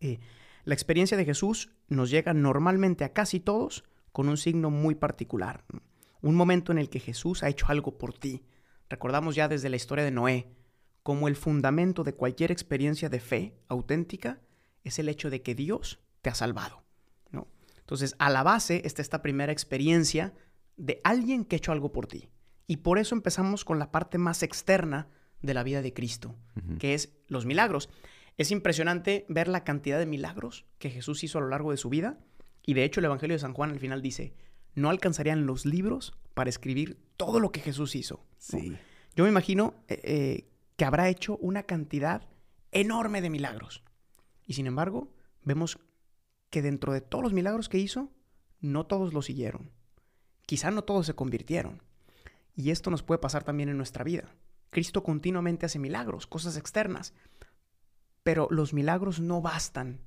Eh, 0.00 0.18
la 0.64 0.74
experiencia 0.74 1.16
de 1.16 1.24
Jesús 1.24 1.70
nos 1.88 2.10
llega 2.10 2.34
normalmente 2.34 3.04
a 3.04 3.12
casi 3.12 3.40
todos 3.40 3.84
con 4.12 4.28
un 4.28 4.36
signo 4.36 4.70
muy 4.70 4.94
particular. 4.94 5.64
Un 6.20 6.34
momento 6.34 6.72
en 6.72 6.78
el 6.78 6.90
que 6.90 7.00
Jesús 7.00 7.42
ha 7.42 7.48
hecho 7.48 7.66
algo 7.68 7.96
por 7.96 8.12
ti. 8.12 8.44
Recordamos 8.88 9.34
ya 9.34 9.48
desde 9.48 9.70
la 9.70 9.76
historia 9.76 10.04
de 10.04 10.10
Noé 10.10 10.52
como 11.02 11.28
el 11.28 11.36
fundamento 11.36 12.04
de 12.04 12.14
cualquier 12.14 12.52
experiencia 12.52 13.08
de 13.08 13.20
fe 13.20 13.58
auténtica 13.68 14.40
es 14.84 14.98
el 14.98 15.08
hecho 15.08 15.30
de 15.30 15.42
que 15.42 15.54
Dios 15.54 16.00
te 16.20 16.28
ha 16.28 16.34
salvado. 16.34 16.82
¿no? 17.30 17.48
Entonces, 17.78 18.14
a 18.18 18.28
la 18.28 18.42
base 18.42 18.82
está 18.84 19.00
esta 19.00 19.22
primera 19.22 19.52
experiencia 19.52 20.34
de 20.80 21.00
alguien 21.04 21.44
que 21.44 21.56
ha 21.56 21.58
hecho 21.58 21.72
algo 21.72 21.92
por 21.92 22.06
ti. 22.06 22.30
Y 22.66 22.78
por 22.78 22.98
eso 22.98 23.14
empezamos 23.14 23.64
con 23.64 23.78
la 23.78 23.90
parte 23.92 24.16
más 24.18 24.42
externa 24.42 25.08
de 25.42 25.54
la 25.54 25.62
vida 25.62 25.82
de 25.82 25.92
Cristo, 25.92 26.36
que 26.78 26.94
es 26.94 27.12
los 27.28 27.46
milagros. 27.46 27.90
Es 28.36 28.50
impresionante 28.50 29.26
ver 29.28 29.48
la 29.48 29.64
cantidad 29.64 29.98
de 29.98 30.06
milagros 30.06 30.66
que 30.78 30.90
Jesús 30.90 31.22
hizo 31.24 31.38
a 31.38 31.40
lo 31.42 31.48
largo 31.48 31.70
de 31.70 31.76
su 31.76 31.90
vida. 31.90 32.18
Y 32.64 32.74
de 32.74 32.84
hecho 32.84 33.00
el 33.00 33.06
Evangelio 33.06 33.34
de 33.34 33.40
San 33.40 33.54
Juan 33.54 33.70
al 33.70 33.80
final 33.80 34.00
dice, 34.02 34.34
no 34.74 34.88
alcanzarían 34.88 35.46
los 35.46 35.66
libros 35.66 36.14
para 36.34 36.50
escribir 36.50 36.98
todo 37.16 37.40
lo 37.40 37.52
que 37.52 37.60
Jesús 37.60 37.94
hizo. 37.94 38.24
¿no? 38.52 38.58
Sí. 38.60 38.76
Yo 39.14 39.24
me 39.24 39.30
imagino 39.30 39.74
eh, 39.88 40.00
eh, 40.04 40.48
que 40.76 40.84
habrá 40.84 41.08
hecho 41.08 41.36
una 41.38 41.64
cantidad 41.64 42.28
enorme 42.72 43.20
de 43.20 43.30
milagros. 43.30 43.82
Y 44.46 44.54
sin 44.54 44.66
embargo, 44.66 45.12
vemos 45.42 45.78
que 46.50 46.62
dentro 46.62 46.92
de 46.92 47.00
todos 47.00 47.24
los 47.24 47.32
milagros 47.32 47.68
que 47.68 47.78
hizo, 47.78 48.12
no 48.60 48.86
todos 48.86 49.12
lo 49.12 49.22
siguieron. 49.22 49.70
Quizá 50.50 50.72
no 50.72 50.82
todos 50.82 51.06
se 51.06 51.14
convirtieron. 51.14 51.80
Y 52.56 52.72
esto 52.72 52.90
nos 52.90 53.04
puede 53.04 53.20
pasar 53.20 53.44
también 53.44 53.68
en 53.68 53.76
nuestra 53.76 54.02
vida. 54.02 54.34
Cristo 54.70 55.04
continuamente 55.04 55.64
hace 55.64 55.78
milagros, 55.78 56.26
cosas 56.26 56.56
externas, 56.56 57.14
pero 58.24 58.48
los 58.50 58.74
milagros 58.74 59.20
no 59.20 59.40
bastan 59.40 60.00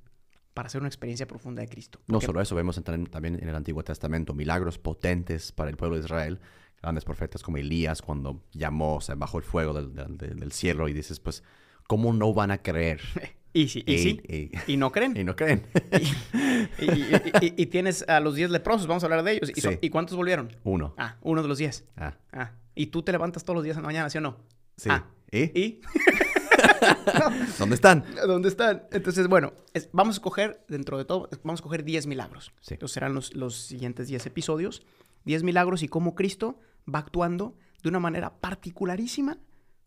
para 0.52 0.66
hacer 0.66 0.82
una 0.82 0.88
experiencia 0.88 1.26
profunda 1.26 1.62
de 1.62 1.68
Cristo. 1.70 1.98
No 2.08 2.20
solo 2.20 2.42
eso, 2.42 2.54
vemos 2.54 2.78
también 2.84 3.36
en 3.42 3.48
el 3.48 3.54
Antiguo 3.54 3.82
Testamento 3.84 4.34
milagros 4.34 4.78
potentes 4.78 5.50
para 5.50 5.70
el 5.70 5.78
pueblo 5.78 5.96
de 5.96 6.04
Israel, 6.04 6.40
grandes 6.82 7.06
profetas 7.06 7.42
como 7.42 7.56
Elías 7.56 8.02
cuando 8.02 8.44
llamó, 8.52 8.96
o 8.98 9.16
bajo 9.16 9.38
el 9.38 9.44
fuego 9.44 9.72
del, 9.72 10.52
cielo 10.52 10.90
y 10.90 10.92
dices, 10.92 11.20
pues, 11.20 11.42
¿cómo 11.86 12.12
no 12.12 12.34
van 12.34 12.50
a 12.50 12.58
creer? 12.58 13.00
Y 13.56 13.68
sí, 13.68 13.84
y, 13.86 13.98
sí, 13.98 14.50
y, 14.66 14.76
no 14.76 14.90
creen. 14.90 15.16
Y 15.16 15.22
no 15.22 15.36
creen. 15.36 15.64
y, 17.40 17.66
tienes 17.66 18.04
a 18.08 18.18
los 18.18 18.34
diez 18.34 18.50
leprosos, 18.50 18.88
vamos 18.88 19.04
a 19.04 19.06
hablar 19.06 19.22
de 19.22 19.32
ellos. 19.32 19.52
¿Y, 19.80 19.90
cuántos 19.90 20.16
volvieron? 20.16 20.56
Uno. 20.64 20.94
Ah, 20.98 21.16
uno 21.22 21.40
de 21.40 21.48
los 21.48 21.58
diez. 21.58 21.84
Ah. 21.96 22.14
ah. 22.32 22.50
¿Y 22.74 22.86
tú 22.86 23.04
te 23.04 23.12
levantas 23.12 23.44
todos 23.44 23.54
los 23.54 23.64
días 23.64 23.76
en 23.76 23.84
la 23.84 23.86
mañana, 23.86 24.10
sí 24.10 24.18
o 24.18 24.20
no? 24.20 24.38
Sí. 24.76 24.90
Ah. 24.90 25.06
¿Y? 25.30 25.80
¿Dónde 27.58 27.76
están? 27.76 28.04
¿Dónde 28.26 28.48
están? 28.48 28.88
Entonces, 28.90 29.28
bueno, 29.28 29.52
vamos 29.92 30.16
a 30.16 30.16
escoger, 30.16 30.64
dentro 30.68 30.98
de 30.98 31.04
todo, 31.04 31.28
vamos 31.44 31.60
a 31.60 31.62
escoger 31.62 31.84
10 31.84 32.08
milagros. 32.08 32.52
Sí. 32.60 32.74
Entonces 32.74 32.94
serán 32.94 33.14
los, 33.14 33.34
los 33.34 33.54
siguientes 33.54 34.08
10 34.08 34.26
episodios. 34.26 34.82
10 35.26 35.44
milagros 35.44 35.84
y 35.84 35.88
cómo 35.88 36.16
Cristo 36.16 36.58
va 36.92 36.98
actuando 36.98 37.56
de 37.84 37.88
una 37.88 38.00
manera 38.00 38.40
particularísima, 38.40 39.38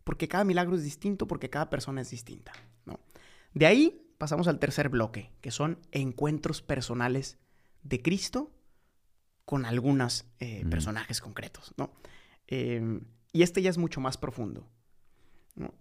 porque 0.04 0.26
cada 0.26 0.44
milagro 0.44 0.74
es 0.74 0.84
distinto, 0.84 1.26
porque 1.26 1.50
cada 1.50 1.68
persona 1.68 2.00
es 2.00 2.10
distinta. 2.10 2.52
¿no? 2.86 2.98
De 3.54 3.66
ahí 3.66 4.12
pasamos 4.18 4.48
al 4.48 4.58
tercer 4.58 4.88
bloque, 4.88 5.32
que 5.40 5.50
son 5.50 5.78
encuentros 5.92 6.62
personales 6.62 7.38
de 7.82 8.02
Cristo 8.02 8.52
con 9.44 9.64
algunos 9.64 10.26
eh, 10.40 10.64
personajes 10.68 11.20
concretos. 11.20 11.72
¿no? 11.76 11.92
Eh, 12.46 13.00
y 13.32 13.42
este 13.42 13.62
ya 13.62 13.70
es 13.70 13.78
mucho 13.78 14.00
más 14.00 14.16
profundo. 14.16 14.68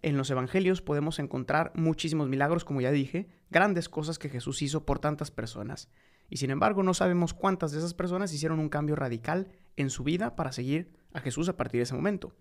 En 0.02 0.18
los 0.18 0.30
evangelios 0.30 0.82
podemos 0.82 1.20
encontrar 1.20 1.72
muchísimos 1.76 2.30
milagros, 2.30 2.66
como 2.66 2.82
ya 2.82 2.92
dije, 2.92 3.28
grandes 3.50 3.90
cosas 3.90 4.18
que 4.18 4.30
Jesús 4.30 4.62
hizo 4.62 4.86
por 4.86 5.00
tantas 5.00 5.32
personas. 5.32 5.90
Y 6.30 6.38
sin 6.38 6.50
embargo 6.50 6.84
no 6.84 6.94
sabemos 6.94 7.34
cuántas 7.34 7.72
de 7.72 7.80
esas 7.80 7.94
personas 7.94 8.34
hicieron 8.34 8.60
un 8.60 8.70
cambio 8.70 8.96
radical 8.96 9.50
en 9.76 9.90
su 9.90 10.04
vida 10.04 10.36
para 10.36 10.52
seguir 10.52 10.94
a 11.14 11.22
Jesús 11.22 11.48
a 11.48 11.58
partir 11.58 11.80
de 11.80 11.84
ese 11.84 11.96
momento. 11.96 12.34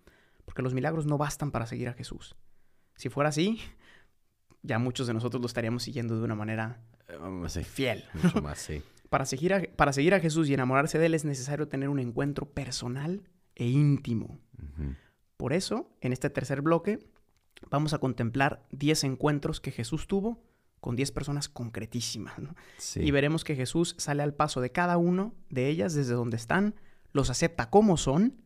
Porque 0.45 0.61
los 0.61 0.73
milagros 0.73 1.05
no 1.05 1.17
bastan 1.17 1.51
para 1.51 1.67
seguir 1.67 1.89
a 1.89 1.93
Jesús. 1.93 2.35
Si 2.95 3.09
fuera 3.09 3.29
así, 3.29 3.59
ya 4.63 4.79
muchos 4.79 5.07
de 5.07 5.13
nosotros 5.13 5.41
lo 5.41 5.47
estaríamos 5.47 5.83
siguiendo 5.83 6.17
de 6.17 6.23
una 6.23 6.35
manera 6.35 6.79
eh, 7.07 7.63
fiel. 7.63 8.03
Mucho 8.13 8.41
más, 8.41 8.59
sí. 8.59 8.81
para, 9.09 9.25
seguir 9.25 9.53
a, 9.53 9.61
para 9.75 9.93
seguir 9.93 10.13
a 10.13 10.19
Jesús 10.19 10.49
y 10.49 10.53
enamorarse 10.53 10.99
de 10.99 11.07
Él 11.07 11.13
es 11.13 11.25
necesario 11.25 11.67
tener 11.67 11.89
un 11.89 11.99
encuentro 11.99 12.45
personal 12.45 13.21
e 13.55 13.65
íntimo. 13.65 14.39
Por 15.37 15.53
eso, 15.53 15.89
en 16.01 16.13
este 16.13 16.29
tercer 16.29 16.61
bloque, 16.61 16.99
vamos 17.69 17.93
a 17.93 17.99
contemplar 17.99 18.65
10 18.71 19.03
encuentros 19.05 19.59
que 19.59 19.71
Jesús 19.71 20.07
tuvo 20.07 20.43
con 20.79 20.95
10 20.95 21.11
personas 21.11 21.49
concretísimas. 21.49 22.35
Y 22.95 23.11
veremos 23.11 23.43
que 23.43 23.55
Jesús 23.55 23.95
sale 23.97 24.23
al 24.23 24.33
paso 24.33 24.61
de 24.61 24.71
cada 24.71 24.97
uno 24.97 25.33
de 25.49 25.67
ellas 25.67 25.93
desde 25.93 26.13
donde 26.13 26.37
están, 26.37 26.75
los 27.11 27.29
acepta 27.29 27.69
como 27.69 27.97
son, 27.97 28.41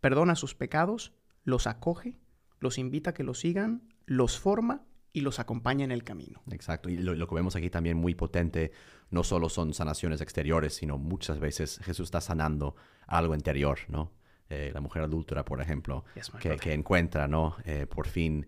perdona 0.00 0.36
sus 0.36 0.54
pecados, 0.54 1.12
los 1.44 1.66
acoge, 1.66 2.18
los 2.60 2.78
invita 2.78 3.10
a 3.10 3.14
que 3.14 3.24
los 3.24 3.40
sigan, 3.40 3.82
los 4.06 4.38
forma 4.38 4.84
y 5.12 5.20
los 5.20 5.38
acompaña 5.38 5.84
en 5.84 5.92
el 5.92 6.04
camino. 6.04 6.42
Exacto. 6.50 6.88
Y 6.88 6.96
lo, 6.96 7.26
que 7.26 7.34
vemos 7.34 7.56
aquí 7.56 7.70
también 7.70 7.96
muy 7.96 8.14
potente, 8.14 8.72
no 9.10 9.24
solo 9.24 9.48
son 9.48 9.74
sanaciones 9.74 10.20
exteriores, 10.20 10.74
sino 10.74 10.98
muchas 10.98 11.38
veces 11.38 11.78
Jesús 11.84 12.06
está 12.06 12.20
sanando 12.20 12.76
algo 13.06 13.34
interior, 13.34 13.78
¿no? 13.88 14.12
Eh, 14.48 14.70
la 14.72 14.80
mujer 14.80 15.02
adúltera, 15.02 15.44
por 15.44 15.60
ejemplo, 15.60 16.04
que, 16.40 16.72
encuentra, 16.72 17.26
¿no? 17.28 17.56
Eh, 17.64 17.86
por 17.86 18.06
fin 18.06 18.46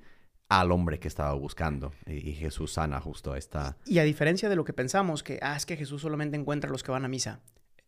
al 0.48 0.72
hombre 0.72 0.98
que 0.98 1.08
estaba 1.08 1.32
buscando. 1.34 1.92
Y, 2.06 2.32
Jesús 2.32 2.74
sana 2.74 3.00
justo 3.00 3.34
esta... 3.34 3.78
Y 3.86 3.98
a 3.98 4.04
diferencia 4.04 4.48
de 4.48 4.56
lo 4.56 4.64
que 4.64 4.72
pensamos, 4.72 5.22
que, 5.22 5.38
ah, 5.42 5.56
es 5.56 5.66
que 5.66 5.76
Jesús 5.76 6.02
solamente 6.02 6.36
encuentra 6.36 6.68
a 6.68 6.72
los 6.72 6.82
que 6.82 6.90
van 6.90 7.04
a 7.04 7.08
misa. 7.08 7.40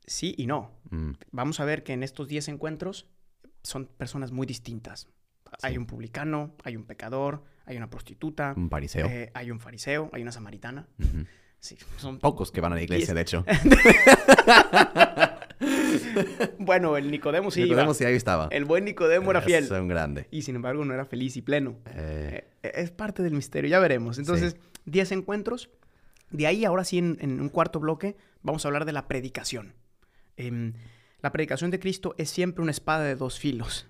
Sí 0.07 0.35
y 0.39 0.47
no. 0.47 0.71
Mm. 0.91 1.13
Vamos 1.33 1.61
a 1.61 1.65
ver 1.65 1.83
que 1.83 1.93
en 1.93 2.03
estos 2.03 2.29
10 2.29 2.49
encuentros 2.49 3.09
son 3.63 3.87
personas 3.87 4.33
muy 4.33 4.47
distintas. 4.47 5.09
Hay 5.63 5.79
un 5.79 5.87
publicano, 5.87 6.55
hay 6.65 6.77
un 6.77 6.85
pecador, 6.85 7.43
hay 7.65 7.77
una 7.77 7.91
prostituta. 7.91 8.55
Un 8.57 8.71
fariseo. 8.71 9.07
Eh, 9.07 9.31
hay 9.35 9.51
un 9.51 9.61
fariseo, 9.61 10.11
hay 10.13 10.23
una 10.23 10.33
samaritana. 10.33 10.87
Sí, 11.61 11.77
son 11.97 12.19
pocos 12.19 12.53
que 12.53 12.61
van 12.61 12.73
a 12.73 12.77
la 12.77 12.83
iglesia, 12.83 13.15
de 13.15 13.21
hecho. 13.21 13.45
bueno, 16.59 16.97
el 16.97 17.11
Nicodemo 17.11 17.51
sí 17.51 17.63
Nicodemo 17.63 17.95
sí 17.95 18.05
ahí 18.05 18.15
estaba. 18.15 18.49
El 18.51 18.65
buen 18.65 18.85
Nicodemo 18.85 19.31
era 19.31 19.41
fiel. 19.41 19.65
Es 19.65 19.71
un 19.71 19.89
grande. 19.89 20.29
Y 20.31 20.43
sin 20.43 20.57
embargo 20.57 20.85
no 20.85 20.95
era 20.95 21.07
feliz 21.07 21.37
y 21.37 21.43
pleno. 21.43 21.77
Eh. 21.87 22.45
Eh, 22.63 22.73
es 22.75 22.91
parte 22.91 23.23
del 23.23 23.33
misterio, 23.33 23.71
ya 23.71 23.79
veremos. 23.79 24.19
Entonces, 24.19 24.57
10 24.85 25.13
encuentros. 25.13 25.71
De 26.31 26.47
ahí, 26.47 26.65
ahora 26.65 26.85
sí, 26.85 26.99
en, 26.99 27.41
un 27.41 27.49
cuarto 27.49 27.81
bloque, 27.81 28.17
vamos 28.43 28.65
a 28.65 28.69
hablar 28.69 28.85
de 28.85 28.93
la 28.93 29.09
predicación. 29.09 29.75
Em, 30.37 30.75
la 31.21 31.33
predicación 31.33 31.71
de 31.71 31.79
Cristo 31.79 32.15
es 32.19 32.31
siempre 32.31 32.63
una 32.63 32.73
espada 32.73 33.05
de 33.05 33.15
dos 33.15 33.39
filos, 33.39 33.89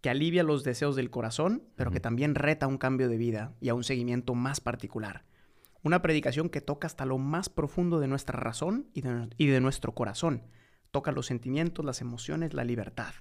que 0.00 0.10
alivia 0.10 0.42
los 0.42 0.64
deseos 0.64 0.96
del 0.96 1.10
corazón, 1.10 1.62
pero 1.76 1.90
que 1.90 2.00
también 2.00 2.34
reta 2.34 2.66
un 2.66 2.78
cambio 2.78 3.08
de 3.08 3.16
vida 3.16 3.54
y 3.60 3.68
a 3.68 3.74
un 3.74 3.84
seguimiento 3.84 4.34
más 4.34 4.60
particular. 4.60 5.24
Una 5.82 6.02
predicación 6.02 6.48
que 6.48 6.60
toca 6.60 6.86
hasta 6.86 7.06
lo 7.06 7.18
más 7.18 7.48
profundo 7.48 8.00
de 8.00 8.08
nuestra 8.08 8.38
razón 8.38 8.88
y 8.94 9.46
de 9.46 9.60
nuestro 9.60 9.94
corazón 9.94 10.42
toca 10.90 11.12
los 11.12 11.26
sentimientos, 11.26 11.84
las 11.84 12.00
emociones, 12.00 12.54
la 12.54 12.64
libertad. 12.64 13.14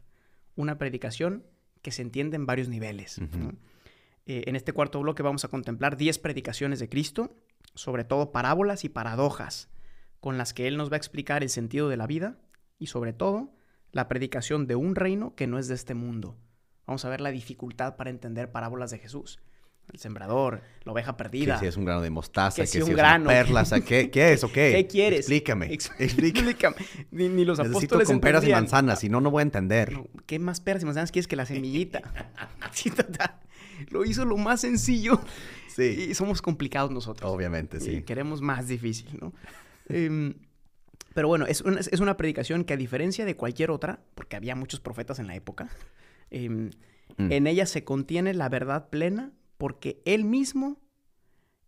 Una 0.55 0.77
predicación 0.77 1.45
que 1.81 1.91
se 1.91 2.01
entiende 2.01 2.35
en 2.35 2.45
varios 2.45 2.67
niveles. 2.67 3.19
Eh, 4.25 4.43
en 4.47 4.55
este 4.55 4.73
cuarto 4.73 4.99
bloque 4.99 5.23
vamos 5.23 5.45
a 5.45 5.47
contemplar 5.47 5.97
10 5.97 6.19
predicaciones 6.19 6.79
de 6.79 6.89
Cristo, 6.89 7.35
sobre 7.75 8.03
todo 8.03 8.31
parábolas 8.31 8.83
y 8.83 8.89
paradojas, 8.89 9.69
con 10.19 10.37
las 10.37 10.53
que 10.53 10.67
Él 10.67 10.77
nos 10.77 10.91
va 10.91 10.95
a 10.95 10.97
explicar 10.97 11.43
el 11.43 11.49
sentido 11.49 11.89
de 11.89 11.97
la 11.97 12.07
vida 12.07 12.37
y 12.77 12.87
sobre 12.87 13.13
todo 13.13 13.53
la 13.91 14.07
predicación 14.07 14.67
de 14.67 14.75
un 14.75 14.95
reino 14.95 15.35
que 15.35 15.47
no 15.47 15.57
es 15.57 15.67
de 15.67 15.75
este 15.75 15.93
mundo. 15.93 16.37
Vamos 16.89 17.05
a 17.05 17.09
ver 17.09 17.21
la 17.21 17.29
dificultad 17.29 17.97
para 17.97 18.09
entender 18.09 18.51
parábolas 18.51 18.89
de 18.89 18.97
Jesús 18.97 19.39
el 19.93 19.99
sembrador, 19.99 20.63
la 20.85 20.91
oveja 20.91 21.17
perdida. 21.17 21.53
Que 21.53 21.59
si 21.59 21.67
es 21.67 21.77
un 21.77 21.85
grano 21.85 22.01
de 22.01 22.09
mostaza, 22.09 22.63
que, 22.63 22.67
si, 22.67 22.79
es 22.79 22.83
una 22.83 23.23
perla, 23.23 23.63
¿qué, 23.85 24.09
¿qué, 24.09 24.33
es 24.33 24.43
o 24.43 24.51
qué? 24.51 24.71
¿Qué 24.75 24.87
quieres? 24.87 25.19
Explícame. 25.19 25.71
Explícame. 25.99 26.77
Ni, 27.11 27.45
los 27.45 27.59
Necesito 27.59 27.77
apóstoles 27.77 28.07
con 28.07 28.19
peras 28.19 28.43
y 28.43 28.49
manzanas, 28.51 29.01
si 29.01 29.07
no, 29.07 29.21
no 29.21 29.29
voy 29.29 29.41
a 29.41 29.43
entender. 29.43 29.99
¿Qué 30.25 30.39
más 30.39 30.61
peras 30.61 30.81
y 30.81 30.87
manzanas 30.87 31.11
quieres 31.11 31.27
que 31.27 31.35
la 31.35 31.45
semillita? 31.45 32.01
Lo 33.91 34.03
hizo 34.03 34.25
lo 34.25 34.37
más 34.37 34.61
sencillo. 34.61 35.21
Sí. 35.67 36.07
Y 36.09 36.15
somos 36.15 36.41
complicados 36.41 36.89
nosotros. 36.89 37.31
Obviamente, 37.31 37.79
sí. 37.79 38.01
queremos 38.01 38.41
más 38.41 38.67
difícil, 38.67 39.15
¿no? 39.21 39.31
Em, 39.89 40.33
pero 41.13 41.27
bueno, 41.27 41.45
es 41.45 41.61
una, 41.61 41.81
es 41.81 41.99
una 41.99 42.17
predicación 42.17 42.63
que 42.63 42.73
a 42.73 42.77
diferencia 42.77 43.25
de 43.25 43.35
cualquier 43.35 43.69
otra, 43.69 43.99
porque 44.15 44.35
había 44.35 44.55
muchos 44.55 44.79
profetas 44.79 45.19
en 45.19 45.27
la 45.27 45.35
época, 45.35 45.69
em, 46.31 46.71
mm. 47.17 47.31
en 47.31 47.47
ella 47.47 47.65
se 47.65 47.83
contiene 47.83 48.33
la 48.33 48.49
verdad 48.49 48.89
plena 48.89 49.31
porque 49.57 50.01
Él 50.05 50.23
mismo 50.23 50.79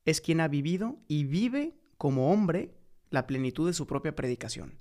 es 0.06 0.22
quien 0.22 0.42
ha 0.42 0.48
vivido 0.48 1.00
y 1.08 1.26
vive 1.26 1.76
como 1.98 2.32
hombre 2.32 2.74
la 3.10 3.28
plenitud 3.28 3.68
de 3.68 3.74
su 3.74 3.86
propia 3.86 4.16
predicación. 4.16 4.80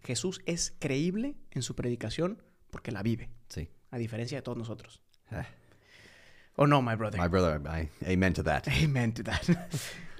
Jesús 0.00 0.40
es 0.46 0.74
creíble 0.78 1.36
en 1.50 1.62
su 1.62 1.74
predicación 1.74 2.42
porque 2.70 2.92
la 2.92 3.02
vive. 3.02 3.30
Sí. 3.48 3.68
A 3.90 3.98
diferencia 3.98 4.38
de 4.38 4.42
todos 4.42 4.56
nosotros. 4.56 5.02
¿O 6.56 6.66
no, 6.66 6.82
my 6.82 6.94
brother? 6.94 7.20
My 7.20 7.28
brother, 7.28 7.60
amen 8.06 8.34
to 8.34 8.42
that. 8.42 8.68
Amen 8.84 9.12
to 9.14 9.22
that. 9.24 9.42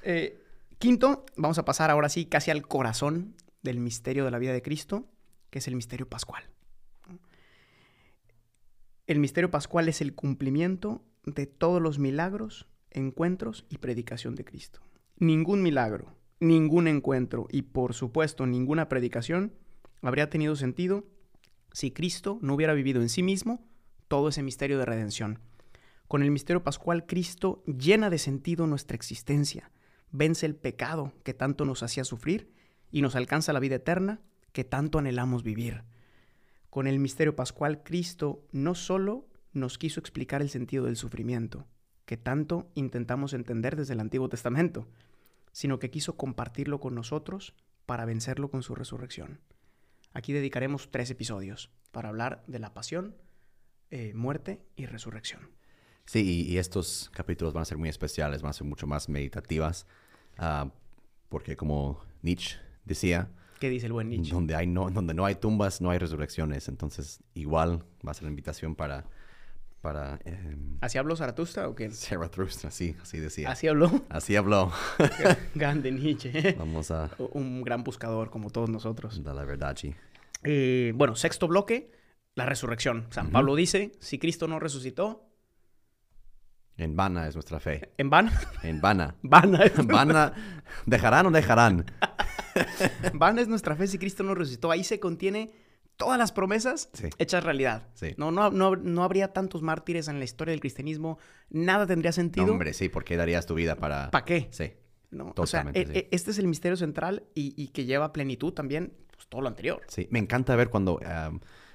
Eh, 0.05 0.42
quinto, 0.79 1.25
vamos 1.37 1.59
a 1.59 1.64
pasar 1.64 1.88
ahora 1.88 2.09
sí 2.09 2.27
casi 2.27 2.51
al 2.51 2.66
corazón 2.66 3.37
del 3.62 3.79
misterio 3.79 4.25
de 4.25 4.33
la 4.33 4.40
vida 4.40 4.53
de 4.53 4.61
Cristo, 4.61 5.07
que 5.48 5.61
es 5.61 5.68
el 5.68 5.77
misterio 5.77 6.09
pascual. 6.09 6.42
El 9.06 9.18
misterio 9.18 9.50
pascual 9.50 9.88
es 9.88 10.00
el 10.00 10.14
cumplimiento 10.14 11.02
de 11.24 11.46
todos 11.46 11.82
los 11.82 11.98
milagros, 11.98 12.68
encuentros 12.90 13.66
y 13.68 13.78
predicación 13.78 14.36
de 14.36 14.44
Cristo. 14.44 14.80
Ningún 15.16 15.60
milagro, 15.60 16.14
ningún 16.38 16.86
encuentro 16.86 17.48
y 17.50 17.62
por 17.62 17.94
supuesto 17.94 18.46
ninguna 18.46 18.88
predicación 18.88 19.54
habría 20.02 20.30
tenido 20.30 20.54
sentido 20.54 21.04
si 21.72 21.90
Cristo 21.90 22.38
no 22.42 22.54
hubiera 22.54 22.74
vivido 22.74 23.02
en 23.02 23.08
sí 23.08 23.24
mismo 23.24 23.66
todo 24.06 24.28
ese 24.28 24.44
misterio 24.44 24.78
de 24.78 24.84
redención. 24.84 25.40
Con 26.06 26.22
el 26.22 26.30
misterio 26.30 26.62
pascual 26.62 27.04
Cristo 27.04 27.64
llena 27.66 28.08
de 28.08 28.18
sentido 28.18 28.68
nuestra 28.68 28.94
existencia, 28.94 29.72
vence 30.12 30.46
el 30.46 30.54
pecado 30.54 31.12
que 31.24 31.34
tanto 31.34 31.64
nos 31.64 31.82
hacía 31.82 32.04
sufrir 32.04 32.52
y 32.92 33.02
nos 33.02 33.16
alcanza 33.16 33.52
la 33.52 33.60
vida 33.60 33.76
eterna 33.76 34.20
que 34.52 34.62
tanto 34.62 34.98
anhelamos 34.98 35.42
vivir. 35.42 35.82
Con 36.72 36.87
el 36.87 37.00
misterio 37.00 37.37
pascual 37.37 37.82
Cristo 37.82 38.46
no 38.50 38.74
solo 38.74 39.28
nos 39.52 39.76
quiso 39.76 40.00
explicar 40.00 40.40
el 40.40 40.48
sentido 40.48 40.87
del 40.87 40.96
sufrimiento, 40.96 41.66
que 42.06 42.16
tanto 42.16 42.72
intentamos 42.74 43.35
entender 43.35 43.76
desde 43.76 43.92
el 43.92 44.00
Antiguo 44.00 44.30
Testamento, 44.30 44.88
sino 45.52 45.78
que 45.78 45.90
quiso 45.90 46.16
compartirlo 46.16 46.80
con 46.80 46.94
nosotros 46.94 47.54
para 47.85 48.06
vencerlo 48.06 48.50
con 48.50 48.62
su 48.62 48.74
resurrección. 48.74 49.42
Aquí 50.14 50.32
dedicaremos 50.32 50.90
tres 50.90 51.11
episodios 51.11 51.68
para 51.90 52.08
hablar 52.08 52.42
de 52.46 52.58
la 52.58 52.72
pasión, 52.72 53.16
eh, 53.90 54.14
muerte 54.14 54.62
y 54.74 54.87
resurrección. 54.87 55.50
Sí, 56.06 56.46
y, 56.48 56.56
estos 56.56 57.11
capítulos 57.12 57.52
van 57.52 57.61
a 57.61 57.66
ser 57.66 57.76
muy 57.76 57.90
especiales, 57.90 58.40
van 58.40 58.48
a 58.48 58.54
ser 58.54 58.66
mucho 58.66 58.87
más 58.87 59.11
meditativas, 59.11 59.87
ah, 60.38 60.72
porque 61.28 61.54
como 61.54 62.02
Nietzsche 62.22 62.56
decía, 62.87 63.28
¿Qué 63.62 63.70
dice 63.70 63.87
el 63.87 63.92
buen 63.92 64.09
Nietzsche? 64.09 64.33
Donde, 64.33 64.57
hay 64.57 64.66
no, 64.66 64.90
donde 64.90 65.14
no 65.14 65.25
hay 65.25 65.37
tumbas, 65.37 65.81
no 65.81 65.90
hay 65.90 65.98
resurrecciones. 65.98 66.66
Entonces, 66.66 67.22
igual 67.33 67.85
va 68.05 68.11
a 68.11 68.14
ser 68.14 68.25
la 68.25 68.31
invitación 68.31 68.75
para... 68.75 69.05
para 69.81 70.18
em, 70.25 70.79
¿Así 70.81 70.98
habló 70.98 71.14
Zaratustra 71.14 71.68
o 71.68 71.77
qué? 71.77 71.88
Zaratustra, 71.92 72.72
sí, 72.72 72.96
así 73.01 73.20
decía. 73.20 73.48
¿Así 73.53 73.68
habló? 73.68 74.03
Así 74.09 74.35
habló. 74.35 74.72
Grande 75.55 75.92
Nietzsche. 75.92 76.57
Vamos 76.59 76.90
a... 76.90 77.09
Un 77.35 77.62
gran 77.62 77.85
buscador 77.85 78.31
como 78.31 78.51
todos 78.51 78.68
nosotros. 78.68 79.22
Da 79.22 79.33
la 79.33 79.44
verdad, 79.44 79.77
sí. 79.77 79.94
Eh, 80.42 80.92
bueno, 80.96 81.14
sexto 81.14 81.46
bloque, 81.46 81.92
la 82.35 82.46
resurrección. 82.46 83.07
San 83.11 83.31
Pablo 83.31 83.55
dice, 83.55 83.92
si 84.01 84.18
Cristo 84.18 84.48
no 84.48 84.59
resucitó... 84.59 85.29
En 86.76 86.96
vana 86.96 87.28
es 87.28 87.35
nuestra 87.35 87.61
fe. 87.61 87.92
¿En 87.98 88.11
vana? 88.11 88.32
En 88.62 88.80
vana. 88.80 89.14
Vana. 89.22 89.64
En 89.64 89.87
vana. 89.87 90.32
¿Dejarán 90.87 91.26
o 91.26 91.30
dejarán? 91.30 91.85
Van 93.14 93.38
es 93.38 93.48
nuestra 93.48 93.76
fe 93.76 93.87
si 93.87 93.98
Cristo 93.98 94.22
nos 94.22 94.37
resucitó. 94.37 94.70
Ahí 94.70 94.85
se 94.85 94.98
contiene 94.98 95.52
todas 95.96 96.18
las 96.18 96.32
promesas 96.32 96.90
hechas 97.18 97.44
realidad. 97.44 97.88
No, 98.16 98.30
no, 98.30 98.50
no, 98.50 99.04
habría 99.04 99.32
tantos 99.32 99.62
mártires 99.62 100.08
en 100.08 100.18
la 100.18 100.24
historia 100.24 100.52
del 100.52 100.61
cristianismo. 100.61 101.18
Nada 101.50 101.87
tendría 101.87 102.12
sentido. 102.12 102.50
hombre, 102.50 102.72
sí, 102.72 102.88
¿por 102.88 103.04
qué 103.04 103.16
darías 103.16 103.46
tu 103.46 103.54
vida 103.54 103.76
para...? 103.76 104.11
¿Para 104.11 104.24
qué? 104.24 104.48
Sí. 104.50 104.72
No, 105.11 105.35
o 105.37 105.46
sea, 105.46 105.70
e, 105.74 105.80
e, 105.80 106.08
este 106.11 106.30
es 106.30 106.38
el 106.38 106.48
misterio 106.48 106.76
central 106.76 107.24
y, 107.35 107.68
que 107.68 107.85
lleva 107.85 108.06
a 108.06 108.12
plenitud 108.12 108.52
también 108.54 108.94
pues, 109.14 109.28
todo 109.28 109.42
lo 109.42 109.48
anterior. 109.48 109.82
Sí, 109.88 110.08
me 110.11 110.18
encanta 110.18 110.56
ver 110.56 110.70
cuando... 110.70 111.00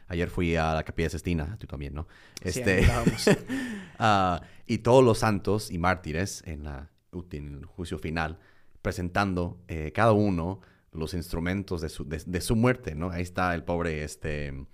ayer 0.08 0.30
fui 0.30 0.56
a 0.56 0.74
la 0.74 0.84
Capilla 0.84 1.10
Sestina, 1.10 1.58
tú 1.60 1.67
también, 1.67 1.93
¿no? 1.93 2.08
Este, 2.41 2.84
sí, 3.17 3.32
uh, 4.00 4.39
y 4.67 4.80
todos 4.80 5.04
los 5.04 5.20
santos 5.20 5.72
y 5.72 5.78
mártires 5.78 6.43
en, 6.46 6.63
la, 6.63 6.89
en 7.32 7.56
el 7.56 7.65
juicio 7.65 8.00
final 8.00 8.39
presentando 8.82 9.60
eh, 9.67 9.91
cada 9.93 10.13
uno 10.13 10.62
los 10.93 11.13
instrumentos 11.13 11.82
de 11.82 11.89
su, 11.89 12.08
de, 12.08 12.41
su, 12.41 12.56
muerte, 12.56 12.96
¿no? 12.96 13.12
Ahí 13.12 13.22
está 13.22 13.54
el 13.54 13.63
pobre 13.63 14.04
este, 14.04 14.65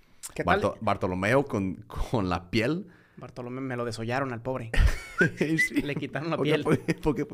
Bartolomeo 0.80 1.44
con, 1.44 1.74
con, 1.86 2.28
la 2.28 2.50
piel. 2.50 2.86
Bartolomeo 3.16 3.60
me 3.60 3.76
lo 3.76 3.84
desollaron 3.84 4.32
al 4.32 4.40
pobre. 4.40 4.70
Le 5.82 5.94
quitaron 5.96 6.30
la 6.30 6.38
piel. 6.38 6.64
Porque, 7.02 7.26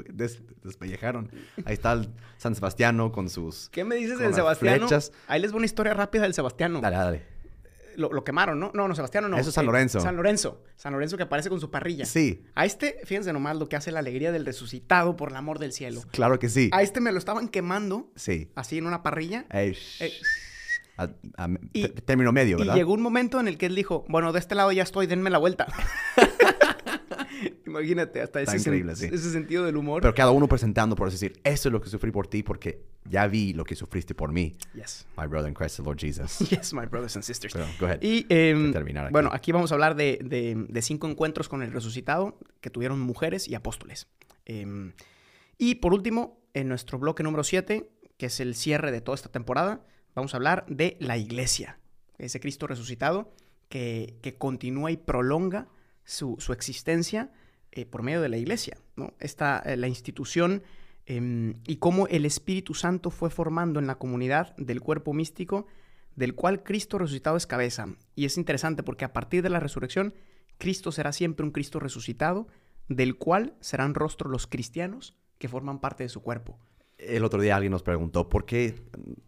despellejaron. 0.62 1.30
Ahí 1.64 1.74
está 1.74 1.92
el 1.92 2.08
San 2.36 2.54
Sebastiano 2.54 3.12
con 3.12 3.28
sus... 3.28 3.68
¿Qué 3.70 3.84
me 3.84 3.96
dices 3.96 4.18
del 4.18 4.34
Sebastiano? 4.34 4.88
Ahí 5.28 5.40
les 5.40 5.52
voy 5.52 5.58
una 5.58 5.66
historia 5.66 5.94
rápida 5.94 6.22
del 6.22 6.34
Sebastiano. 6.34 6.80
Dale, 6.80 6.96
dale 6.96 7.39
lo, 7.96 8.24
quemaron, 8.24 8.58
¿no? 8.58 8.70
No, 8.74 8.88
no, 8.88 8.94
Sebastián 8.94 9.30
no. 9.30 9.38
Eso 9.38 9.48
es 9.50 9.54
San 9.54 9.66
Lorenzo. 9.66 10.00
San 10.00 10.16
Lorenzo. 10.16 10.62
San 10.76 10.92
Lorenzo 10.92 11.16
que 11.16 11.24
aparece 11.24 11.48
con 11.48 11.60
su 11.60 11.70
parrilla. 11.70 12.04
Sí. 12.04 12.44
A 12.54 12.64
este, 12.64 13.00
fíjense 13.04 13.32
nomás 13.32 13.56
lo 13.56 13.68
que 13.68 13.76
hace 13.76 13.92
la 13.92 14.00
alegría 14.00 14.32
del 14.32 14.46
resucitado 14.46 15.16
por 15.16 15.30
el 15.30 15.36
amor 15.36 15.58
del 15.58 15.72
cielo. 15.72 16.02
Claro 16.10 16.38
que 16.38 16.48
sí. 16.48 16.70
A 16.72 16.82
este 16.82 17.00
me 17.00 17.12
lo 17.12 17.18
estaban 17.18 17.48
quemando. 17.48 18.10
Sí. 18.16 18.50
Así 18.54 18.78
en 18.78 18.86
una 18.86 19.02
parrilla. 19.02 19.46
Eh, 19.52 19.76
término 22.04 22.32
medio, 22.32 22.58
¿verdad? 22.58 22.74
Y 22.74 22.78
llegó 22.78 22.92
un 22.92 23.02
momento 23.02 23.40
en 23.40 23.48
el 23.48 23.58
que 23.58 23.66
él 23.66 23.74
dijo, 23.74 24.04
bueno, 24.08 24.32
de 24.32 24.38
este 24.38 24.54
lado 24.54 24.72
ya 24.72 24.82
estoy, 24.82 25.06
denme 25.06 25.30
la 25.30 25.38
vuelta. 25.38 25.66
Imagínate, 27.70 28.20
hasta 28.20 28.42
ese, 28.42 28.56
ese, 28.56 29.30
sentido 29.30 29.64
del 29.64 29.76
humor. 29.76 30.02
Pero 30.02 30.14
cada 30.14 30.32
uno 30.32 30.48
presentando 30.48 30.96
por 30.96 31.10
decir, 31.10 31.40
eso 31.44 31.68
es 31.68 31.72
lo 31.72 31.80
que 31.80 31.88
sufrí 31.88 32.10
por 32.10 32.26
ti 32.26 32.42
porque 32.42 32.84
ya 33.04 33.26
vi 33.26 33.52
lo 33.52 33.64
que 33.64 33.76
sufriste 33.76 34.14
por 34.14 34.32
mí. 34.32 34.56
Yes. 34.74 35.06
My 35.16 35.26
brother 35.26 35.48
in 35.48 35.54
Christ, 35.54 35.76
the 35.76 35.82
Lord 35.82 35.98
Jesus. 35.98 36.38
Yes, 36.50 36.72
my 36.72 36.86
brothers 36.86 37.14
and 37.16 37.24
sisters. 37.24 37.54
go 37.78 37.86
ahead. 37.86 38.02
Y 38.02 38.26
em, 38.28 38.72
bueno, 39.10 39.30
aquí 39.32 39.52
vamos 39.52 39.70
a 39.70 39.74
hablar 39.74 39.94
de, 39.94 40.18
de, 40.68 40.82
cinco 40.82 41.08
encuentros 41.08 41.48
con 41.48 41.62
el 41.62 41.72
resucitado 41.72 42.38
que 42.60 42.70
tuvieron 42.70 43.00
mujeres 43.00 43.48
y 43.48 43.54
apóstoles. 43.54 44.08
Em, 44.46 44.92
y 45.56 45.76
por 45.76 45.94
último, 45.94 46.40
en 46.54 46.68
nuestro 46.68 46.98
bloque 46.98 47.22
número 47.22 47.44
7, 47.44 47.88
que 48.16 48.26
es 48.26 48.40
el 48.40 48.54
cierre 48.54 48.90
de 48.90 49.00
toda 49.00 49.14
esta 49.14 49.30
temporada, 49.30 49.86
vamos 50.14 50.34
a 50.34 50.38
hablar 50.38 50.66
de 50.68 50.96
la 51.00 51.16
iglesia. 51.16 51.78
Ese 52.18 52.40
Cristo 52.40 52.66
resucitado 52.66 53.32
que, 53.68 54.18
que 54.22 54.34
continúa 54.34 54.90
y 54.90 54.96
prolonga 54.96 55.68
su, 56.04 56.36
su 56.40 56.52
existencia 56.52 57.30
eh, 57.72 57.86
por 57.86 58.02
medio 58.02 58.20
de 58.20 58.28
la 58.28 58.36
iglesia, 58.36 58.78
¿no? 58.96 59.14
Esta, 59.18 59.58
eh, 59.60 59.76
la 59.76 59.88
institución 59.88 60.62
em, 61.06 61.54
y 61.66 61.76
cómo 61.76 62.06
el 62.06 62.26
Espíritu 62.26 62.74
Santo 62.74 63.10
fue 63.10 63.30
formando 63.30 63.80
en 63.80 63.86
la 63.86 63.96
comunidad 63.96 64.56
del 64.56 64.80
cuerpo 64.80 65.12
místico 65.12 65.66
del 66.16 66.34
cual 66.34 66.62
Cristo 66.62 66.98
resucitado 66.98 67.36
es 67.36 67.46
cabeza. 67.46 67.88
Y 68.14 68.24
es 68.24 68.36
interesante 68.36 68.82
porque 68.82 69.04
a 69.04 69.12
partir 69.12 69.42
de 69.42 69.50
la 69.50 69.60
resurrección, 69.60 70.14
Cristo 70.58 70.92
será 70.92 71.12
siempre 71.12 71.44
un 71.46 71.52
Cristo 71.52 71.80
resucitado, 71.80 72.48
del 72.88 73.16
cual 73.16 73.54
serán 73.60 73.94
rostros 73.94 74.30
los 74.30 74.46
cristianos 74.46 75.16
que 75.38 75.48
forman 75.48 75.80
parte 75.80 76.02
de 76.02 76.08
su 76.08 76.22
cuerpo. 76.22 76.58
El 77.00 77.24
otro 77.24 77.40
día 77.40 77.56
alguien 77.56 77.72
nos 77.72 77.82
preguntó, 77.82 78.28
¿por 78.28 78.44
qué 78.44 78.74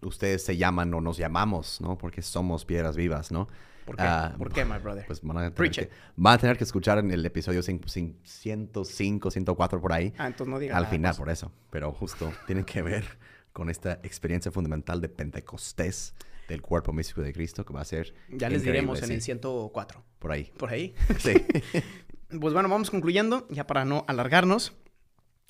ustedes 0.03 0.45
se 0.45 0.57
llaman 0.57 0.93
o 0.95 1.01
nos 1.01 1.17
llamamos, 1.17 1.81
¿no? 1.81 1.97
Porque 1.97 2.23
somos 2.23 2.65
piedras 2.65 2.97
vivas, 2.97 3.33
¿no? 3.33 3.49
¿Por 3.85 3.97
qué? 3.97 4.03
Uh, 4.03 4.39
¿Por 4.39 4.53
qué, 4.53 4.65
my 4.65 4.79
brother? 4.79 5.05
Pues 5.07 5.23
van 5.23 5.39
a, 5.39 5.51
tener 5.51 5.71
que, 5.71 5.91
van 6.17 6.35
a 6.35 6.39
tener 6.39 6.57
que 6.57 6.65
escuchar 6.65 6.99
en 6.99 7.11
el 7.11 7.25
episodio 7.25 7.63
105, 7.63 9.31
104 9.31 9.81
por 9.81 9.93
ahí. 9.93 10.13
Ah, 10.19 10.27
entonces 10.27 10.53
no 10.53 10.59
digan 10.59 10.77
Al 10.77 10.87
final, 10.87 11.15
por 11.17 11.31
eso. 11.31 11.51
Pero 11.71 11.93
justo 11.93 12.33
tienen 12.47 12.65
que 12.65 12.83
ver 12.83 13.05
con 13.53 13.71
esta 13.71 13.95
experiencia 14.03 14.53
fundamental 14.53 15.01
de 15.01 15.09
Pentecostés 15.09 16.15
del 16.49 16.63
cuerpo 16.63 16.93
místico 16.93 17.23
de 17.23 17.33
Cristo 17.33 17.65
que 17.65 17.73
va 17.73 17.81
a 17.81 17.85
ser. 17.85 18.15
Ya 18.29 18.49
les 18.49 18.63
diremos 18.63 19.03
en 19.03 19.13
el 19.13 19.23
104. 19.23 20.05
Por 20.19 20.33
ahí. 20.33 20.53
Por 20.57 20.71
ahí. 20.71 20.95
Sí. 21.19 21.33
pues 22.41 22.55
bueno, 22.55 22.69
vamos 22.69 22.91
concluyendo, 22.91 23.47
ya 23.51 23.67
para 23.67 23.85
no 23.85 24.05
alargarnos. 24.09 24.75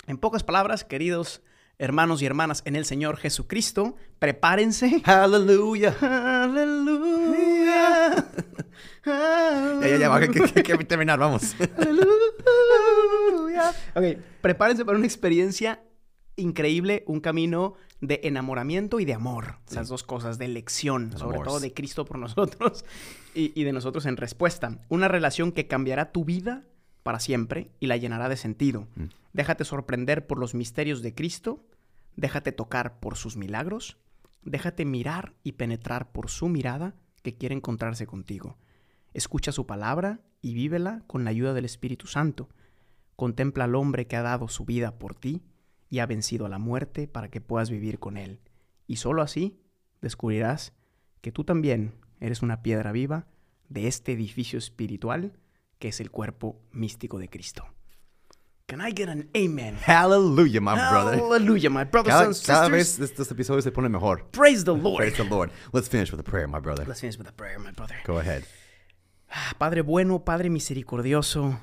En 0.07 0.17
pocas 0.17 0.43
palabras, 0.43 0.83
queridos 0.83 1.41
hermanos 1.79 2.21
y 2.21 2.25
hermanas 2.25 2.61
en 2.65 2.75
el 2.75 2.85
Señor 2.85 3.17
Jesucristo, 3.17 3.95
prepárense. 4.19 5.01
Aleluya. 5.05 5.95
Aleluya. 6.01 8.15
ya, 9.05 9.79
ya, 9.81 9.97
ya, 9.97 10.09
va, 10.09 10.19
que, 10.19 10.29
que, 10.29 10.77
terminar, 10.85 11.19
vamos. 11.19 11.55
Aleluya. 11.77 13.73
Ok, 13.95 14.03
prepárense 14.41 14.85
para 14.85 14.97
una 14.97 15.07
experiencia 15.07 15.81
increíble, 16.35 17.03
un 17.07 17.19
camino 17.19 17.75
de 18.01 18.21
enamoramiento 18.23 18.99
y 18.99 19.05
de 19.05 19.13
amor. 19.13 19.57
Esas 19.69 19.87
dos 19.87 20.03
cosas, 20.03 20.37
de 20.37 20.45
elección, 20.45 21.17
sobre 21.17 21.39
todo 21.39 21.59
de 21.59 21.73
Cristo 21.73 22.05
por 22.05 22.19
nosotros 22.19 22.85
y, 23.35 23.59
y 23.59 23.63
de 23.63 23.73
nosotros 23.73 24.05
en 24.05 24.17
respuesta. 24.17 24.79
Una 24.89 25.07
relación 25.07 25.51
que 25.51 25.67
cambiará 25.67 26.11
tu 26.11 26.25
vida 26.25 26.63
para 27.03 27.19
siempre 27.19 27.69
y 27.79 27.87
la 27.87 27.97
llenará 27.97 28.29
de 28.29 28.37
sentido. 28.37 28.87
Mm. 28.95 29.03
Déjate 29.33 29.65
sorprender 29.65 30.25
por 30.25 30.39
los 30.39 30.55
misterios 30.55 31.01
de 31.01 31.13
Cristo, 31.13 31.65
déjate 32.15 32.51
tocar 32.51 32.99
por 32.99 33.17
sus 33.17 33.37
milagros, 33.37 33.97
déjate 34.43 34.85
mirar 34.85 35.33
y 35.43 35.53
penetrar 35.53 36.11
por 36.11 36.29
su 36.29 36.47
mirada 36.49 36.95
que 37.21 37.35
quiere 37.35 37.55
encontrarse 37.55 38.07
contigo. 38.07 38.57
Escucha 39.13 39.51
su 39.51 39.65
palabra 39.65 40.21
y 40.41 40.53
vívela 40.53 41.03
con 41.07 41.23
la 41.23 41.29
ayuda 41.29 41.53
del 41.53 41.65
Espíritu 41.65 42.07
Santo. 42.07 42.49
Contempla 43.15 43.65
al 43.65 43.75
hombre 43.75 44.07
que 44.07 44.15
ha 44.15 44.21
dado 44.21 44.47
su 44.47 44.65
vida 44.65 44.97
por 44.97 45.15
ti 45.15 45.43
y 45.89 45.99
ha 45.99 46.05
vencido 46.05 46.45
a 46.45 46.49
la 46.49 46.57
muerte 46.57 47.07
para 47.07 47.29
que 47.29 47.41
puedas 47.41 47.69
vivir 47.69 47.99
con 47.99 48.17
él. 48.17 48.39
Y 48.87 48.97
sólo 48.97 49.21
así 49.21 49.59
descubrirás 50.01 50.73
que 51.21 51.31
tú 51.31 51.43
también 51.43 51.93
eres 52.19 52.41
una 52.41 52.61
piedra 52.61 52.91
viva 52.91 53.27
de 53.69 53.87
este 53.87 54.11
edificio 54.11 54.59
espiritual 54.59 55.33
que 55.83 55.89
es 55.89 55.99
el 55.99 56.11
cuerpo 56.11 56.61
místico 56.71 57.19
de 57.19 57.29
Cristo. 57.29 57.65
Can 58.67 58.79
I 58.79 58.93
get 58.95 59.09
an 59.09 59.29
amen? 59.35 59.75
Hallelujah, 59.85 60.61
my 60.61 60.75
brother. 60.75 61.17
Hallelujah, 61.17 61.69
my 61.69 61.83
brothers 61.83 62.13
cada, 62.13 62.25
and 62.27 62.33
sisters. 62.33 62.55
Cada 62.55 62.69
vez 62.69 62.99
estos 63.01 63.29
episodios 63.29 63.65
se 63.65 63.71
ponen 63.73 63.91
mejor. 63.91 64.25
Praise 64.31 64.63
the 64.63 64.73
Lord. 64.73 64.99
Praise 64.99 65.17
the 65.17 65.25
Lord. 65.25 65.51
Let's 65.73 65.89
finish 65.89 66.09
with 66.09 66.21
a 66.21 66.23
prayer, 66.23 66.47
my 66.47 66.61
brother. 66.61 66.85
Let's 66.87 67.01
finish 67.01 67.17
with 67.17 67.27
a 67.27 67.33
prayer, 67.33 67.59
my 67.59 67.71
brother. 67.71 67.97
Go 68.05 68.17
ahead. 68.17 68.45
Ah, 69.29 69.55
Padre 69.57 69.81
bueno, 69.81 70.23
Padre 70.23 70.49
misericordioso, 70.49 71.59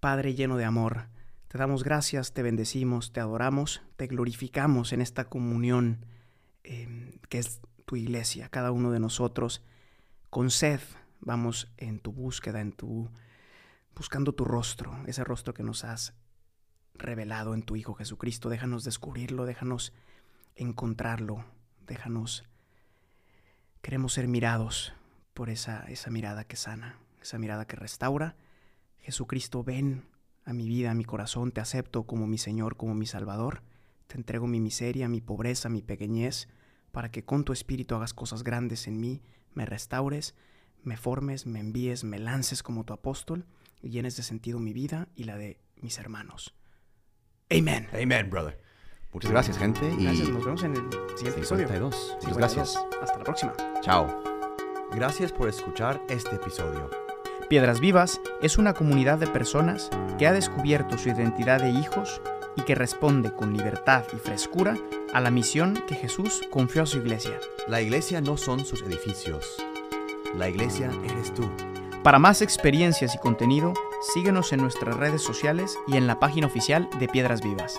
Padre 0.00 0.34
lleno 0.34 0.56
de 0.56 0.64
amor, 0.64 1.06
te 1.46 1.56
damos 1.56 1.84
gracias, 1.84 2.32
te 2.32 2.42
bendecimos, 2.42 3.12
te 3.12 3.20
adoramos, 3.20 3.82
te 3.94 4.08
glorificamos 4.08 4.92
en 4.92 5.00
esta 5.00 5.26
comunión 5.26 6.06
eh, 6.64 7.20
que 7.28 7.38
es 7.38 7.60
tu 7.86 7.94
iglesia, 7.94 8.48
cada 8.48 8.72
uno 8.72 8.90
de 8.90 8.98
nosotros. 8.98 9.62
Con 10.28 10.50
sed 10.50 10.80
vamos 11.20 11.72
en 11.76 12.00
tu 12.00 12.10
búsqueda, 12.10 12.60
en 12.60 12.72
tu 12.72 13.08
buscando 14.00 14.32
tu 14.32 14.46
rostro, 14.46 14.96
ese 15.06 15.24
rostro 15.24 15.52
que 15.52 15.62
nos 15.62 15.84
has 15.84 16.14
revelado 16.94 17.52
en 17.52 17.60
tu 17.60 17.76
Hijo 17.76 17.92
Jesucristo. 17.92 18.48
Déjanos 18.48 18.82
descubrirlo, 18.82 19.44
déjanos 19.44 19.92
encontrarlo, 20.56 21.44
déjanos... 21.86 22.44
Queremos 23.82 24.14
ser 24.14 24.26
mirados 24.26 24.94
por 25.34 25.50
esa, 25.50 25.80
esa 25.82 26.08
mirada 26.08 26.44
que 26.44 26.56
sana, 26.56 26.98
esa 27.20 27.36
mirada 27.36 27.66
que 27.66 27.76
restaura. 27.76 28.36
Jesucristo, 29.00 29.64
ven 29.64 30.06
a 30.46 30.54
mi 30.54 30.66
vida, 30.66 30.92
a 30.92 30.94
mi 30.94 31.04
corazón, 31.04 31.52
te 31.52 31.60
acepto 31.60 32.04
como 32.04 32.26
mi 32.26 32.38
Señor, 32.38 32.78
como 32.78 32.94
mi 32.94 33.04
Salvador. 33.04 33.60
Te 34.06 34.16
entrego 34.16 34.46
mi 34.46 34.60
miseria, 34.60 35.10
mi 35.10 35.20
pobreza, 35.20 35.68
mi 35.68 35.82
pequeñez, 35.82 36.48
para 36.90 37.10
que 37.10 37.26
con 37.26 37.44
tu 37.44 37.52
Espíritu 37.52 37.96
hagas 37.96 38.14
cosas 38.14 38.44
grandes 38.44 38.86
en 38.86 38.98
mí, 38.98 39.20
me 39.52 39.66
restaures, 39.66 40.34
me 40.82 40.96
formes, 40.96 41.44
me 41.44 41.60
envíes, 41.60 42.02
me 42.02 42.18
lances 42.18 42.62
como 42.62 42.84
tu 42.84 42.94
apóstol 42.94 43.44
llenes 43.82 44.16
de 44.16 44.22
sentido 44.22 44.58
mi 44.58 44.72
vida 44.72 45.08
y 45.14 45.24
la 45.24 45.36
de 45.36 45.60
mis 45.76 45.98
hermanos. 45.98 46.54
Amén. 47.50 47.88
Amen, 47.92 48.30
brother. 48.30 48.60
Muchas 49.12 49.30
gracias, 49.30 49.58
gente. 49.58 49.92
Y 49.98 50.04
Gracias, 50.04 50.28
nos 50.28 50.44
vemos 50.44 50.62
en 50.62 50.72
el 50.72 50.82
siguiente 51.16 51.40
episodio. 51.40 51.66
52. 51.66 51.94
Muchas 51.94 52.24
52. 52.24 52.36
gracias. 52.36 52.86
Hasta 53.02 53.18
la 53.18 53.24
próxima. 53.24 53.52
Chao. 53.82 54.22
Gracias 54.92 55.32
por 55.32 55.48
escuchar 55.48 56.00
este 56.08 56.36
episodio. 56.36 56.90
Piedras 57.48 57.80
Vivas 57.80 58.20
es 58.42 58.58
una 58.58 58.74
comunidad 58.74 59.18
de 59.18 59.26
personas 59.26 59.90
que 60.18 60.26
ha 60.28 60.32
descubierto 60.32 60.96
su 60.96 61.08
identidad 61.08 61.60
de 61.60 61.70
hijos 61.70 62.20
y 62.56 62.62
que 62.62 62.76
responde 62.76 63.32
con 63.32 63.56
libertad 63.56 64.04
y 64.12 64.16
frescura 64.18 64.76
a 65.12 65.20
la 65.20 65.30
misión 65.30 65.82
que 65.88 65.96
Jesús 65.96 66.42
confió 66.50 66.84
a 66.84 66.86
su 66.86 66.98
iglesia. 66.98 67.38
La 67.66 67.80
iglesia 67.80 68.20
no 68.20 68.36
son 68.36 68.64
sus 68.64 68.82
edificios. 68.82 69.56
La 70.36 70.48
iglesia 70.48 70.90
eres 71.04 71.34
tú. 71.34 71.50
Para 72.02 72.18
más 72.18 72.40
experiencias 72.40 73.14
y 73.14 73.18
contenido, 73.18 73.74
síguenos 74.14 74.54
en 74.54 74.62
nuestras 74.62 74.96
redes 74.96 75.20
sociales 75.20 75.78
y 75.86 75.98
en 75.98 76.06
la 76.06 76.18
página 76.18 76.46
oficial 76.46 76.88
de 76.98 77.08
Piedras 77.08 77.42
Vivas. 77.42 77.78